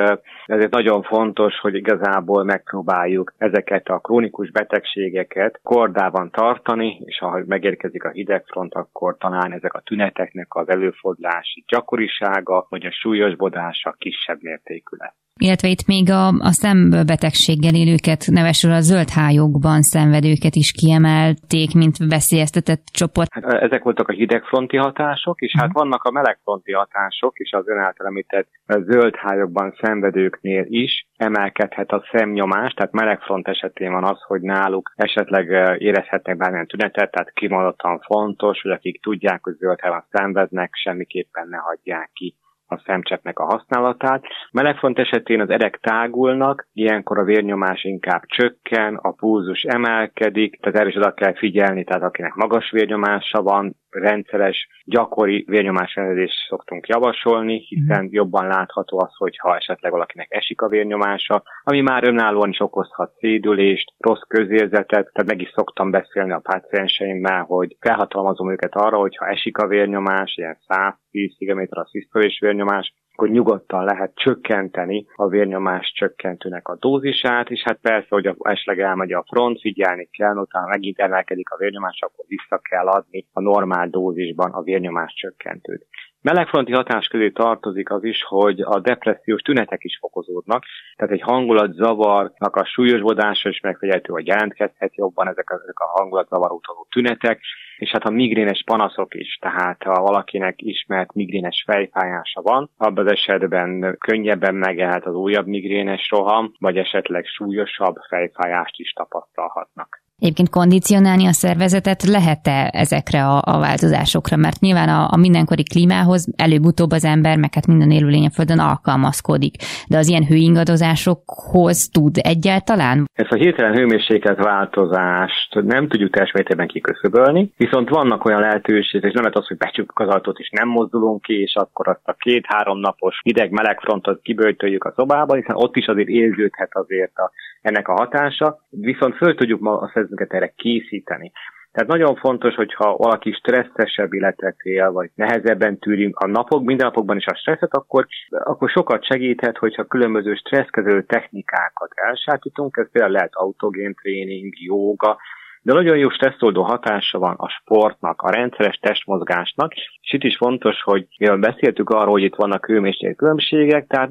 ezért 0.46 0.70
nagyon 0.70 1.02
fontos, 1.02 1.58
hogy 1.60 1.74
igazából 1.74 2.44
megpróbáljuk 2.44 3.34
ezeket 3.38 3.88
a 3.88 3.98
krónikus 3.98 4.50
betegségeket 4.50 5.60
kordában 5.62 6.30
tartani, 6.30 7.00
és 7.04 7.18
ha 7.18 7.42
megérkezik 7.46 8.04
a 8.04 8.10
hidegfront, 8.54 8.74
akkor 8.74 9.16
talán 9.16 9.52
ezek 9.52 9.74
a 9.74 9.80
tüneteknek 9.80 10.54
az 10.54 10.68
előfordulási 10.68 11.64
gyakorisága, 11.66 12.66
vagy 12.68 12.86
a 12.86 12.92
súlyosbodása 12.92 13.94
kisebb 13.98 14.42
mértékű 14.42 14.96
lesz 14.96 15.22
illetve 15.40 15.68
itt 15.68 15.86
még 15.86 16.10
a, 16.10 16.26
a 16.28 16.52
szembetegséggel 16.52 17.74
élőket, 17.74 18.26
nevesül 18.30 18.72
a 18.72 18.80
zöld 18.80 19.10
hályokban 19.10 19.82
szenvedőket 19.82 20.54
is 20.54 20.72
kiemelték, 20.72 21.74
mint 21.74 21.96
veszélyeztetett 21.96 22.84
csoport. 22.92 23.32
Hát, 23.32 23.44
ezek 23.44 23.82
voltak 23.82 24.08
a 24.08 24.12
hidegfronti 24.12 24.76
hatások, 24.76 25.40
és 25.40 25.52
hát 25.58 25.68
mhm. 25.68 25.78
vannak 25.78 26.02
a 26.02 26.10
melegfronti 26.10 26.72
hatások, 26.72 27.38
és 27.38 27.52
az 27.52 27.68
ön 27.68 27.78
által 27.78 28.06
említett 28.06 28.48
zöld 28.66 29.14
hályokban 29.16 29.74
szenvedőknél 29.80 30.64
is 30.68 31.06
emelkedhet 31.16 31.90
a 31.90 32.04
szemnyomás, 32.12 32.72
tehát 32.72 32.92
melegfront 32.92 33.48
esetén 33.48 33.92
van 33.92 34.04
az, 34.04 34.22
hogy 34.26 34.40
náluk 34.40 34.92
esetleg 34.96 35.48
érezhetnek 35.80 36.36
bármilyen 36.36 36.66
tünetet, 36.66 37.10
tehát 37.10 37.32
kimondottan 37.32 38.00
fontos, 38.00 38.60
hogy 38.60 38.70
akik 38.70 39.02
tudják, 39.02 39.42
hogy 39.42 39.54
zöld 39.54 39.80
hályban 39.80 40.04
szenvednek, 40.10 40.70
semmiképpen 40.74 41.48
ne 41.48 41.56
hagyják 41.56 42.10
ki 42.12 42.34
a 42.74 42.82
szemcseppnek 42.84 43.38
a 43.38 43.44
használatát. 43.44 44.24
Melegfront 44.52 44.98
esetén 44.98 45.40
az 45.40 45.50
erek 45.50 45.78
tágulnak, 45.82 46.66
ilyenkor 46.72 47.18
a 47.18 47.24
vérnyomás 47.24 47.84
inkább 47.84 48.22
csökken, 48.26 48.94
a 48.94 49.10
pulzus 49.10 49.62
emelkedik, 49.62 50.60
tehát 50.60 50.78
erre 50.78 50.88
is 50.88 50.96
oda 50.96 51.14
kell 51.14 51.34
figyelni, 51.34 51.84
tehát 51.84 52.02
akinek 52.02 52.34
magas 52.34 52.70
vérnyomása 52.70 53.42
van, 53.42 53.76
rendszeres, 54.00 54.68
gyakori 54.84 55.44
vérnyomásellenőrzést 55.48 56.46
szoktunk 56.48 56.86
javasolni, 56.86 57.58
hiszen 57.68 58.04
mhm. 58.04 58.14
jobban 58.14 58.46
látható 58.46 59.00
az, 59.00 59.14
hogyha 59.16 59.56
esetleg 59.56 59.92
valakinek 59.92 60.26
esik 60.30 60.60
a 60.60 60.68
vérnyomása, 60.68 61.42
ami 61.62 61.80
már 61.80 62.04
önállóan 62.04 62.48
is 62.48 62.60
okozhat 62.60 63.12
szédülést, 63.18 63.92
rossz 63.98 64.22
közérzetet, 64.28 65.10
tehát 65.12 65.26
meg 65.26 65.40
is 65.40 65.50
szoktam 65.54 65.90
beszélni 65.90 66.32
a 66.32 66.38
pácienseimmel, 66.38 67.42
hogy 67.42 67.76
felhatalmazom 67.80 68.50
őket 68.50 68.74
arra, 68.74 68.96
hogy 68.96 69.16
ha 69.16 69.26
esik 69.26 69.58
a 69.58 69.66
vérnyomás, 69.66 70.36
ilyen 70.36 70.58
110 70.68 71.36
cm 71.36 71.60
a 71.70 71.86
szisztolés 71.90 72.38
vérnyomás, 72.40 72.92
akkor 73.14 73.28
nyugodtan 73.28 73.84
lehet 73.84 74.14
csökkenteni 74.14 75.06
a 75.16 75.28
vérnyomás 75.28 75.92
csökkentőnek 75.92 76.68
a 76.68 76.76
dózisát, 76.80 77.50
és 77.50 77.62
hát 77.62 77.78
persze, 77.80 78.06
hogy 78.08 78.36
esetleg 78.38 78.80
elmegy 78.80 79.12
a 79.12 79.24
front, 79.26 79.60
figyelni 79.60 80.08
kell, 80.12 80.36
utána 80.36 80.66
megint 80.66 80.98
emelkedik 80.98 81.50
a 81.50 81.56
vérnyomás, 81.56 81.98
akkor 82.00 82.24
vissza 82.28 82.58
kell 82.58 82.86
adni 82.86 83.26
a 83.32 83.40
normál 83.40 83.88
dózisban 83.88 84.52
a 84.52 84.62
vérnyomás 84.62 85.14
csökkentőt. 85.14 85.86
Melegfronti 86.24 86.72
hatás 86.72 87.06
közé 87.06 87.30
tartozik 87.30 87.90
az 87.90 88.04
is, 88.04 88.22
hogy 88.22 88.60
a 88.60 88.80
depressziós 88.80 89.42
tünetek 89.42 89.84
is 89.84 89.98
fokozódnak, 90.00 90.64
tehát 90.96 91.12
egy 91.12 91.20
hangulatzavarnak 91.20 92.56
a 92.56 92.64
súlyosbodása 92.64 93.48
is 93.48 93.60
megfigyelhető, 93.60 94.12
hogy 94.12 94.26
jelentkezhet 94.26 94.96
jobban 94.96 95.28
ezek 95.28 95.50
a, 95.50 95.54
ezek 95.54 95.78
a 95.78 95.98
hangulatzavaró 95.98 96.60
tünetek, 96.88 97.40
és 97.76 97.90
hát 97.90 98.04
a 98.04 98.10
migrénes 98.10 98.62
panaszok 98.66 99.14
is, 99.14 99.38
tehát 99.40 99.82
ha 99.82 100.02
valakinek 100.02 100.62
ismert 100.62 101.14
migrénes 101.14 101.62
fejfájása 101.66 102.42
van, 102.42 102.70
abban 102.76 103.06
az 103.06 103.12
esetben 103.12 103.96
könnyebben 103.98 104.54
megelhet 104.54 105.06
az 105.06 105.14
újabb 105.14 105.46
migrénes 105.46 106.10
roham, 106.10 106.54
vagy 106.58 106.76
esetleg 106.76 107.24
súlyosabb 107.24 107.96
fejfájást 108.08 108.78
is 108.80 108.92
tapasztalhatnak. 108.92 110.03
Egyébként 110.18 110.48
kondicionálni 110.48 111.26
a 111.26 111.32
szervezetet 111.32 112.02
lehet-e 112.02 112.70
ezekre 112.72 113.26
a, 113.26 113.42
a 113.44 113.58
változásokra? 113.58 114.36
Mert 114.36 114.60
nyilván 114.60 114.88
a, 114.88 115.08
a 115.10 115.16
mindenkori 115.16 115.62
klímához 115.62 116.28
előbb-utóbb 116.36 116.90
az 116.90 117.04
ember, 117.04 117.38
meg 117.38 117.54
hát 117.54 117.66
minden 117.66 117.90
élőlény 117.90 118.26
a 118.26 118.30
Földön 118.30 118.58
alkalmazkodik. 118.58 119.54
De 119.88 119.98
az 119.98 120.08
ilyen 120.08 120.26
hőingadozásokhoz 120.26 121.88
tud 121.88 122.16
egyáltalán? 122.22 123.04
Ezt 123.12 123.32
a 123.32 123.36
hirtelen 123.36 123.74
hőmérséklet 123.74 124.38
változást 124.38 125.62
nem 125.62 125.88
tudjuk 125.88 126.12
teljes 126.12 126.32
mértékben 126.32 126.66
kiköszöbölni, 126.66 127.52
viszont 127.56 127.88
vannak 127.88 128.24
olyan 128.24 128.40
lehetőségek, 128.40 129.08
és 129.08 129.14
nem 129.14 129.24
lehet 129.24 129.38
az, 129.38 129.46
hogy 129.46 129.56
becsukjuk 129.56 129.98
az 129.98 130.08
ajtót 130.08 130.38
és 130.38 130.50
nem 130.50 130.68
mozdulunk 130.68 131.22
ki, 131.22 131.40
és 131.40 131.54
akkor 131.54 131.88
azt 131.88 132.08
a 132.08 132.16
két-három 132.18 132.78
napos 132.78 133.20
hideg-meleg 133.22 133.80
frontot 133.80 134.22
kiböjtöljük 134.22 134.84
a 134.84 134.92
szobába, 134.96 135.34
hiszen 135.34 135.56
ott 135.56 135.76
is 135.76 135.86
azért 135.86 136.08
érződhet 136.08 136.70
azért 136.72 137.16
a, 137.16 137.30
ennek 137.62 137.88
a 137.88 137.92
hatása, 137.92 138.58
viszont 138.70 139.16
föl 139.16 139.34
tudjuk 139.34 139.60
ma 139.60 139.78
a 139.78 139.90
szervezetünket 140.04 140.32
erre 140.32 140.52
készíteni. 140.56 141.32
Tehát 141.72 141.88
nagyon 141.88 142.16
fontos, 142.16 142.54
hogyha 142.54 142.96
valaki 142.96 143.32
stresszesebb 143.32 144.12
életet 144.12 144.56
él, 144.62 144.90
vagy 144.92 145.10
nehezebben 145.14 145.78
tűrünk 145.78 146.18
a 146.18 146.26
napok, 146.26 146.64
minden 146.64 146.86
napokban 146.86 147.16
is 147.16 147.26
a 147.26 147.34
stresszet, 147.34 147.74
akkor, 147.74 148.06
akkor 148.28 148.70
sokat 148.70 149.04
segíthet, 149.04 149.58
hogyha 149.58 149.84
különböző 149.84 150.34
stresszkezelő 150.34 151.02
technikákat 151.02 151.90
elsátítunk, 151.94 152.76
ez 152.76 152.90
például 152.90 153.12
lehet 153.14 153.34
autogén 153.34 153.94
tréning, 153.94 154.54
jóga, 154.60 155.18
de 155.64 155.72
nagyon 155.72 155.96
jó 155.96 156.08
stresszoldó 156.08 156.62
hatása 156.62 157.18
van 157.18 157.34
a 157.36 157.48
sportnak, 157.48 158.22
a 158.22 158.30
rendszeres 158.30 158.76
testmozgásnak, 158.76 159.74
és 159.74 160.12
itt 160.12 160.22
is 160.22 160.36
fontos, 160.36 160.82
hogy 160.82 161.06
mivel 161.18 161.36
beszéltük 161.36 161.90
arról, 161.90 162.12
hogy 162.12 162.22
itt 162.22 162.34
vannak 162.34 162.66
hőmérséklet 162.66 163.16
különbségek, 163.16 163.86
tehát 163.86 164.10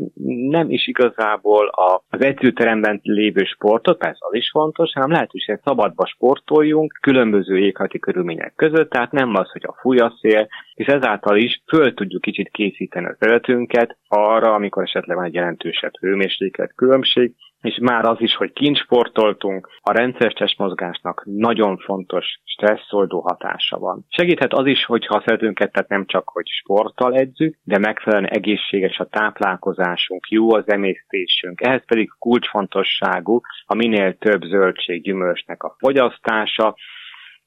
nem 0.50 0.70
is 0.70 0.88
igazából 0.88 1.72
az 2.10 2.22
edzőteremben 2.22 3.00
lévő 3.04 3.44
sportot, 3.44 3.98
persze 3.98 4.20
az 4.20 4.36
is 4.36 4.50
fontos, 4.50 4.92
hanem 4.94 5.12
lehetőség 5.12 5.60
szabadba 5.64 6.06
sportoljunk 6.06 6.98
különböző 7.02 7.58
éghajlati 7.58 8.00
körülmények 8.00 8.54
között, 8.56 8.90
tehát 8.90 9.12
nem 9.12 9.36
az, 9.36 9.52
hogy 9.52 9.64
a 9.66 9.78
fúj 9.82 9.98
a 9.98 10.18
szél, 10.22 10.48
és 10.74 10.86
ezáltal 10.86 11.38
is 11.38 11.64
föl 11.68 11.94
tudjuk 11.94 12.22
kicsit 12.22 12.50
készíteni 12.50 13.06
az 13.06 13.18
életünket 13.20 13.98
arra, 14.08 14.54
amikor 14.54 14.84
esetleg 14.84 15.18
van 15.18 15.26
egy 15.26 15.34
jelentősebb 15.34 15.94
hőmérséklet 16.00 16.74
különbség, 16.76 17.34
és 17.64 17.78
már 17.82 18.06
az 18.06 18.18
is, 18.20 18.36
hogy 18.36 18.54
kint 18.54 18.78
sportoltunk, 18.78 19.70
a 19.82 19.92
rendszeres 19.92 20.34
testmozgásnak 20.34 21.24
nagyon 21.26 21.78
fontos 21.78 22.40
stresszoldó 22.44 23.20
hatása 23.20 23.80
van. 23.80 24.06
Segíthet 24.10 24.54
az 24.54 24.66
is, 24.66 24.86
hogyha 24.86 25.16
a 25.16 25.24
szeretőnket, 25.26 25.72
tehát 25.72 25.90
nem 25.90 26.06
csak, 26.06 26.30
hogy 26.30 26.48
sporttal 26.48 27.16
edzük, 27.16 27.58
de 27.64 27.78
megfelelően 27.78 28.32
egészséges 28.32 28.98
a 29.00 29.06
táplálkozásunk, 29.06 30.30
jó 30.30 30.54
az 30.54 30.70
emésztésünk. 30.70 31.62
Ehhez 31.62 31.86
pedig 31.86 32.10
kulcsfontosságú 32.20 33.42
a 33.66 33.76
minél 33.76 34.18
több 34.18 34.42
zöldség 34.42 35.04
gyümölcsnek 35.04 35.64
a 35.64 35.76
fogyasztása, 35.80 36.76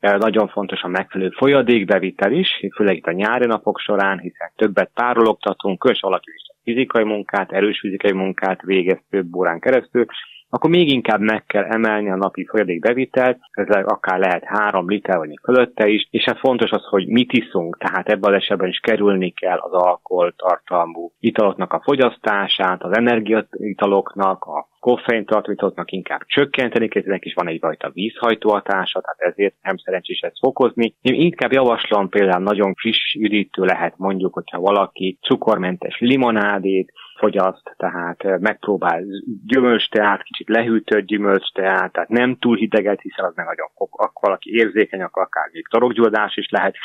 nagyon 0.01 0.49
fontos 0.49 0.83
a 0.83 0.89
megfelelő 0.89 1.31
folyadékbevitel 1.31 2.33
is, 2.33 2.49
főleg 2.75 2.97
itt 2.97 3.07
a 3.07 3.13
nyári 3.13 3.47
napok 3.47 3.79
során, 3.79 4.19
hiszen 4.19 4.53
többet 4.57 4.91
tárologtatunk, 4.95 5.79
kös 5.79 6.03
alakul 6.03 6.33
is 6.35 6.46
fizikai 6.67 7.05
munkát, 7.05 7.53
erős 7.53 7.81
fizikai 7.81 8.13
munkát 8.13 8.63
végez 8.63 8.99
több 9.11 9.35
órán 9.35 9.61
keresztül, 9.61 10.07
akkor 10.51 10.71
még 10.71 10.91
inkább 10.91 11.21
meg 11.21 11.45
kell 11.47 11.65
emelni 11.65 12.11
a 12.11 12.17
napi 12.17 12.47
folyadékbevitelt, 12.47 13.39
ez 13.51 13.85
akár 13.85 14.19
lehet 14.19 14.45
három 14.45 14.89
liter 14.89 15.17
vagy 15.17 15.39
fölötte 15.43 15.89
is, 15.89 16.09
és 16.11 16.25
hát 16.25 16.39
fontos 16.39 16.71
az, 16.71 16.85
hogy 16.85 17.07
mit 17.07 17.33
iszunk, 17.33 17.79
tehát 17.79 18.09
ebben 18.09 18.33
az 18.33 18.37
esetben 18.37 18.69
is 18.69 18.79
kerülni 18.79 19.31
kell 19.31 19.59
az 19.59 19.73
alkoholtartalmú 19.73 21.13
italoknak 21.21 21.73
a 21.73 21.83
fogyasztását, 21.85 22.83
az 22.83 22.97
energiaitaloknak, 22.97 24.45
a 24.45 24.69
koffeintartalmitoknak 24.81 25.93
inkább 25.93 26.21
csökkenteni, 26.27 26.89
ezek 26.91 27.25
is 27.25 27.35
van 27.35 27.49
egyfajta 27.49 27.91
vízhajtó 27.91 28.51
hatása, 28.51 29.01
tehát 29.01 29.35
ezért 29.35 29.55
nem 29.63 29.77
szerencsés 29.77 30.21
ezt 30.21 30.39
fokozni. 30.39 30.95
Én 31.01 31.15
inkább 31.15 31.53
javaslom 31.53 32.09
például 32.09 32.43
nagyon 32.43 32.75
friss 32.75 33.15
üdítő 33.15 33.65
lehet 33.65 33.95
mondjuk, 33.97 34.35
hogyha 34.35 34.61
valaki 34.61 35.19
cukormentes 35.21 35.99
limonádét, 35.99 36.93
fogyaszt, 37.17 37.75
tehát 37.77 38.41
megpróbál 38.41 39.03
gyümölcsteát, 39.47 40.23
kicsit 40.23 40.49
lehűtött 40.49 41.07
gyümölcsteát, 41.07 41.93
tehát 41.93 42.09
nem 42.09 42.37
túl 42.39 42.57
hideget, 42.57 43.01
hiszen 43.01 43.25
az 43.25 43.35
meg 43.35 43.47
nagyon 43.47 43.69
fog, 43.75 43.89
valaki 44.21 44.51
érzékeny, 44.55 45.03
akkor 45.03 45.23
akár 45.23 45.49
még 45.53 45.67
torokgyógyás 45.69 46.37
is 46.37 46.49
lehet, 46.51 46.77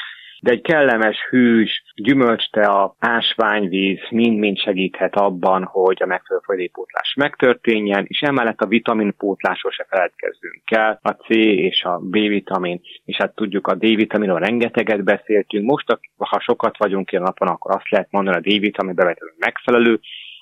de 0.42 0.52
egy 0.52 0.62
kellemes, 0.62 1.18
hűs, 1.30 1.84
gyümölcstea, 1.96 2.96
ásványvíz 3.00 4.00
mind-mind 4.10 4.58
segíthet 4.58 5.16
abban, 5.16 5.64
hogy 5.64 5.98
a 6.04 6.06
megfelelő 6.06 6.46
folyadékpótlás 6.46 7.14
megtörténjen, 7.18 8.06
és 8.08 8.22
emellett 8.22 8.62
a 8.62 8.68
vitaminpótlásról 8.68 9.72
se 9.72 9.86
feledkezzünk 9.90 10.62
kell, 10.66 11.00
a 11.02 11.10
C 11.10 11.30
és 11.30 11.84
a 11.84 11.98
B-vitamin, 11.98 12.82
és 13.06 13.16
hát 13.16 13.36
tudjuk 13.36 13.68
a 13.68 13.76
D-vitaminról 13.76 14.40
rengeteget 14.40 15.04
beszéltünk, 15.04 15.66
most 15.66 16.00
ha 16.18 16.40
sokat 16.40 16.78
vagyunk 16.78 17.12
ilyen 17.12 17.24
napon, 17.24 17.48
akkor 17.48 17.76
azt 17.76 17.90
lehet 17.90 18.12
mondani, 18.12 18.38
a 18.38 18.40
D-vitamin 18.40 18.96
bevetelő 18.96 19.34
megfelelő, 19.38 20.00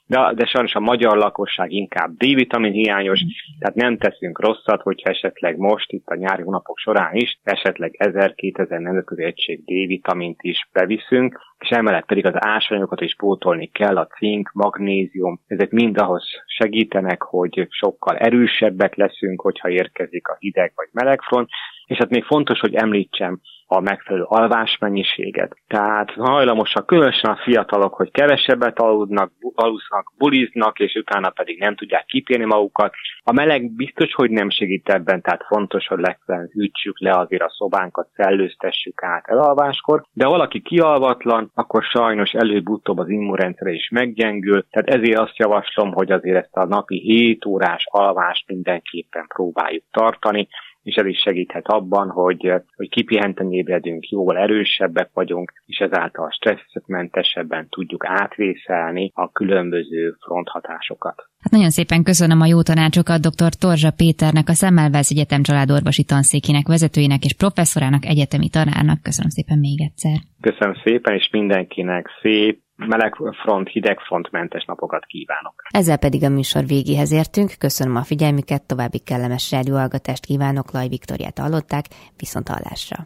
de, 0.10 0.34
de 0.34 0.45
sajnos 0.45 0.76
a 0.76 0.80
magyar 0.80 1.17
lakosság 1.17 1.72
inkább 1.72 2.17
D-vitamin 2.17 2.72
hiányos, 2.72 3.19
tehát 3.60 3.76
nem 3.76 3.98
teszünk 3.98 4.39
rosszat, 4.39 4.82
hogyha 4.82 5.10
esetleg 5.10 5.58
most 5.58 5.91
itt 5.91 6.08
a 6.08 6.15
nyári 6.15 6.41
hónapok 6.41 6.78
során 6.78 7.15
is 7.15 7.39
esetleg 7.43 7.95
1000-2000 7.98 8.80
nemzetközi 8.80 9.24
egység 9.24 9.63
D-vitamint 9.63 10.41
is 10.41 10.69
beviszünk, 10.74 11.39
és 11.60 11.69
emellett 11.69 12.06
pedig 12.06 12.26
az 12.26 12.34
ásványokat 12.36 13.02
is 13.02 13.15
pótolni 13.15 13.67
kell, 13.67 13.98
a 13.98 14.08
cink, 14.08 14.52
magnézium, 14.54 15.41
ezek 15.48 15.72
mind 15.72 15.98
ahhoz 15.98 16.24
segítenek, 16.45 17.22
hogy 17.22 17.67
sokkal 17.69 18.17
erősebbek 18.17 18.95
leszünk, 18.95 19.41
hogyha 19.41 19.69
érkezik 19.69 20.28
a 20.28 20.38
hideg 20.39 20.72
vagy 20.76 20.89
melegfront, 20.91 21.50
és 21.89 21.97
hát 21.97 22.10
még 22.10 22.23
fontos, 22.23 22.60
hogy 22.60 22.75
említsem 22.75 23.39
a 23.71 23.80
megfelelő 23.80 24.23
alvásmennyiséget. 24.28 25.56
Tehát 25.67 26.12
hajlamosak, 26.12 26.86
különösen 26.86 27.32
a 27.32 27.39
fiatalok, 27.43 27.93
hogy 27.93 28.12
kevesebbet 28.12 28.80
aludnak, 28.80 29.32
alusznak, 29.56 30.12
buliznak, 30.17 30.80
és 30.80 30.93
utána 30.93 31.30
pedig 31.30 31.60
nem 31.60 31.75
tudják 31.75 32.06
kipélni 32.06 32.45
magukat. 32.45 32.93
A 33.23 33.32
meleg 33.32 33.71
biztos, 33.71 34.13
hogy 34.13 34.30
nem 34.30 34.49
segít 34.49 34.89
ebben, 34.89 35.21
tehát 35.21 35.45
fontos, 35.47 35.88
hogy 35.88 35.99
legfeljebb 35.99 36.56
ütsük 36.56 36.99
le 36.99 37.12
azért 37.12 37.41
a 37.41 37.54
szobánkat, 37.58 38.08
szellőztessük 38.15 39.04
át 39.04 39.28
elalváskor, 39.28 40.04
de 40.13 40.25
ha 40.25 40.32
valaki 40.32 40.62
kialvatlan, 40.62 41.52
akkor 41.54 41.84
sajnos 41.84 42.32
előbb-utóbb 42.32 42.97
az 42.97 43.10
immunrendszere 43.10 43.71
is 43.71 43.89
meggyengül, 43.89 44.65
tehát 44.69 44.89
ezért 44.89 45.19
azt 45.19 45.38
javaslom, 45.38 45.91
hogy 45.91 46.12
azért 46.12 46.43
ezt 46.43 46.56
a 46.56 46.65
napi 46.65 46.99
7 46.99 47.45
órás 47.45 47.86
alvást 47.89 48.47
mindenképpen 48.47 49.25
próbáljuk 49.28 49.84
tartani, 49.91 50.47
és 50.84 50.96
ez 50.96 51.06
is 51.06 51.18
segíthet 51.18 51.68
abban, 51.68 52.10
hogy, 52.10 52.54
hogy 52.76 52.89
kipihenten 52.89 53.52
ébredünk, 53.52 54.10
jóval 54.10 54.38
erősebbek 54.38 55.10
vagyunk, 55.13 55.54
és 55.65 55.78
ezáltal 55.78 56.30
stresszmentesebben 56.32 57.68
tudjuk 57.70 58.06
átvészelni 58.06 59.12
a 59.13 59.32
különböző 59.32 60.15
fronthatásokat. 60.26 61.15
Hát 61.39 61.52
nagyon 61.52 61.70
szépen 61.70 62.04
köszönöm 62.04 62.42
a 62.42 62.46
jó 62.46 62.62
tanácsokat 62.62 63.20
dr. 63.20 63.54
Torzsa 63.60 63.92
Péternek, 63.92 64.48
a 64.50 64.54
Szemmelweis 64.54 65.10
Egyetem 65.10 65.42
családorvosi 65.44 66.04
tanszékének 66.04 66.68
vezetőjének 66.68 67.24
és 67.24 67.34
professzorának, 67.34 68.06
egyetemi 68.06 68.50
tanárnak. 68.50 69.02
Köszönöm 69.02 69.30
szépen 69.30 69.60
még 69.60 69.82
egyszer. 69.82 70.18
Köszönöm 70.42 70.76
szépen, 70.84 71.13
és 71.13 71.30
mindenkinek 71.32 72.08
szép 72.22 72.62
melegfront, 72.88 73.70
hidegfront 73.70 74.32
napokat 74.65 75.06
kívánok. 75.06 75.54
Ezzel 75.70 75.98
pedig 75.98 76.24
a 76.24 76.30
műsor 76.30 76.65
végéhez 76.65 77.12
értünk. 77.12 77.52
Köszönöm 77.60 77.96
a 77.96 78.04
figyelmüket, 78.04 78.68
további 78.68 79.00
kellemes 79.00 79.52
rádióhallgatást 79.52 80.26
kívánok. 80.26 80.72
Laj 80.72 80.88
Viktoriát 80.88 81.38
hallották, 81.39 81.86
viszont 82.18 82.48
hallásra. 82.48 82.98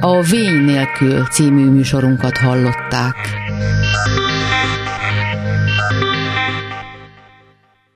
A 0.00 0.20
Vény 0.20 0.64
nélkül 0.64 1.24
című 1.24 1.70
műsorunkat 1.70 2.36
hallották. 2.38 3.16